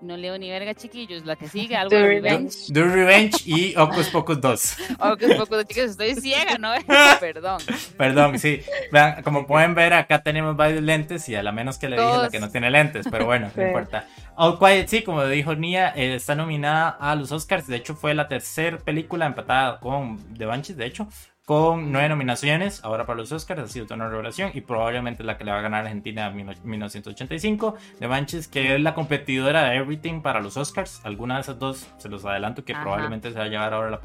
[0.03, 1.24] No leo ni verga, chiquillos.
[1.24, 2.72] La que sigue, algo de Revenge.
[2.72, 4.76] The Revenge y Ocus Pocus 2.
[4.98, 6.72] Ocus Pocus 2, chicos, estoy ciega, ¿no?
[7.20, 7.61] Perdón.
[7.96, 8.61] Perdón, sí.
[8.90, 12.18] Vean, como pueden ver, acá tenemos varios lentes y a la menos que le dije
[12.18, 14.09] la que no tiene lentes, pero bueno, no importa.
[14.34, 17.68] All Quiet, sí, como dijo Nia, eh, está nominada a los Oscars.
[17.68, 21.07] De hecho, fue la tercera película empatada con The Banshees, de hecho
[21.53, 25.44] con nueve nominaciones ahora para los Oscars, ha sido una revelación y probablemente la que
[25.44, 30.22] le va a ganar Argentina en 1985, de Manches, que es la competidora de Everything
[30.22, 33.48] para los Oscars, alguna de esas dos se los adelanto que probablemente se va a
[33.48, 34.00] llevar ahora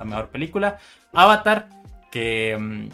[0.00, 0.78] a, mejor película,
[1.12, 1.68] Avatar,
[2.10, 2.88] que...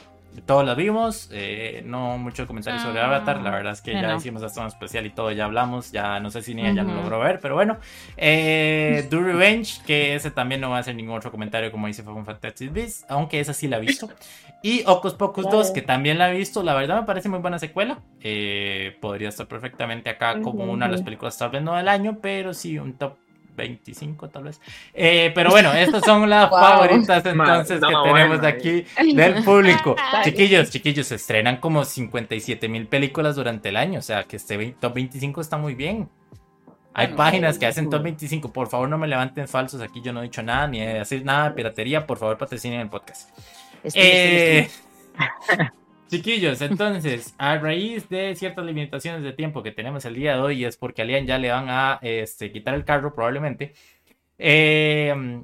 [0.46, 4.14] Todos la vimos, eh, no mucho comentario sobre ah, Avatar, la verdad es que ya
[4.16, 6.94] hicimos hasta un especial y todo, ya hablamos, ya no sé si ni ella lo
[6.94, 7.76] logró ver, pero bueno.
[8.16, 12.02] Eh, Do Revenge, que ese también no va a hacer ningún otro comentario como dice
[12.02, 14.08] Fue Fantastic Beasts, aunque esa sí la he visto.
[14.62, 17.58] Y Ocus Pocus 2, que también la he visto, la verdad me parece muy buena
[17.58, 17.98] secuela.
[18.20, 22.18] Eh, podría estar perfectamente acá como una de las películas tal vez no del año,
[22.22, 23.16] pero sí un top
[23.54, 24.60] 25 tal vez.
[24.94, 28.84] Eh, pero bueno, estas son las favoritas entonces que tenemos aquí
[29.14, 29.96] del público.
[30.24, 34.74] chiquillos, chiquillos, se estrenan como 57 mil películas durante el año, o sea que este
[34.80, 36.08] top 25 está muy bien.
[36.94, 40.20] Hay páginas que hacen top 25, por favor no me levanten falsos, aquí yo no
[40.20, 43.30] he dicho nada, ni he hacer nada de piratería, por favor patrocinen el podcast.
[43.94, 44.68] eh...
[46.12, 50.62] Chiquillos, entonces, a raíz de ciertas limitaciones de tiempo que tenemos el día de hoy,
[50.62, 53.72] es porque a Lian ya le van a este, quitar el carro probablemente,
[54.36, 55.42] eh,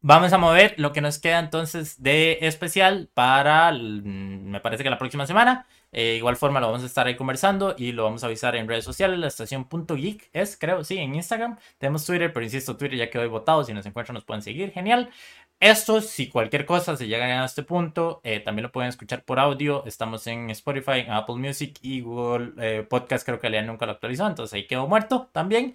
[0.00, 4.98] vamos a mover lo que nos queda entonces de especial para, me parece que la
[4.98, 5.66] próxima semana.
[5.92, 8.68] Eh, igual forma lo vamos a estar ahí conversando y lo vamos a avisar en
[8.68, 11.58] redes sociales, la estación .geek es, creo, sí, en Instagram.
[11.78, 15.10] Tenemos Twitter, pero insisto, Twitter ya quedó votado, si nos encuentran nos pueden seguir, genial.
[15.58, 19.38] Esto, si cualquier cosa se llega a este punto, eh, también lo pueden escuchar por
[19.38, 19.84] audio.
[19.86, 23.24] Estamos en Spotify, en Apple Music y Google eh, Podcast.
[23.24, 25.74] Creo que Lean nunca lo actualizó, entonces ahí quedó muerto también.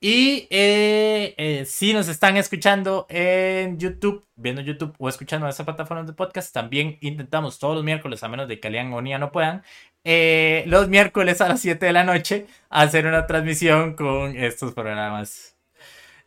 [0.00, 6.02] Y eh, si nos están escuchando en YouTube, viendo YouTube o escuchando en esta plataforma
[6.02, 9.32] de podcast, también intentamos todos los miércoles, a menos de que Lean o Nia no
[9.32, 9.62] puedan,
[10.04, 15.51] los miércoles a las 7 de la noche hacer una transmisión con estos programas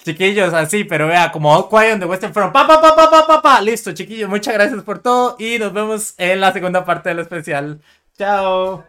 [0.06, 2.54] Chiquillos, así, pero vea, como All Quiet de Western Front.
[2.54, 3.60] Pa, pa, pa, pa, pa, pa, pa.
[3.60, 7.82] Listo, chiquillos, muchas gracias por todo y nos vemos en la segunda parte del especial.
[8.16, 8.86] Chao.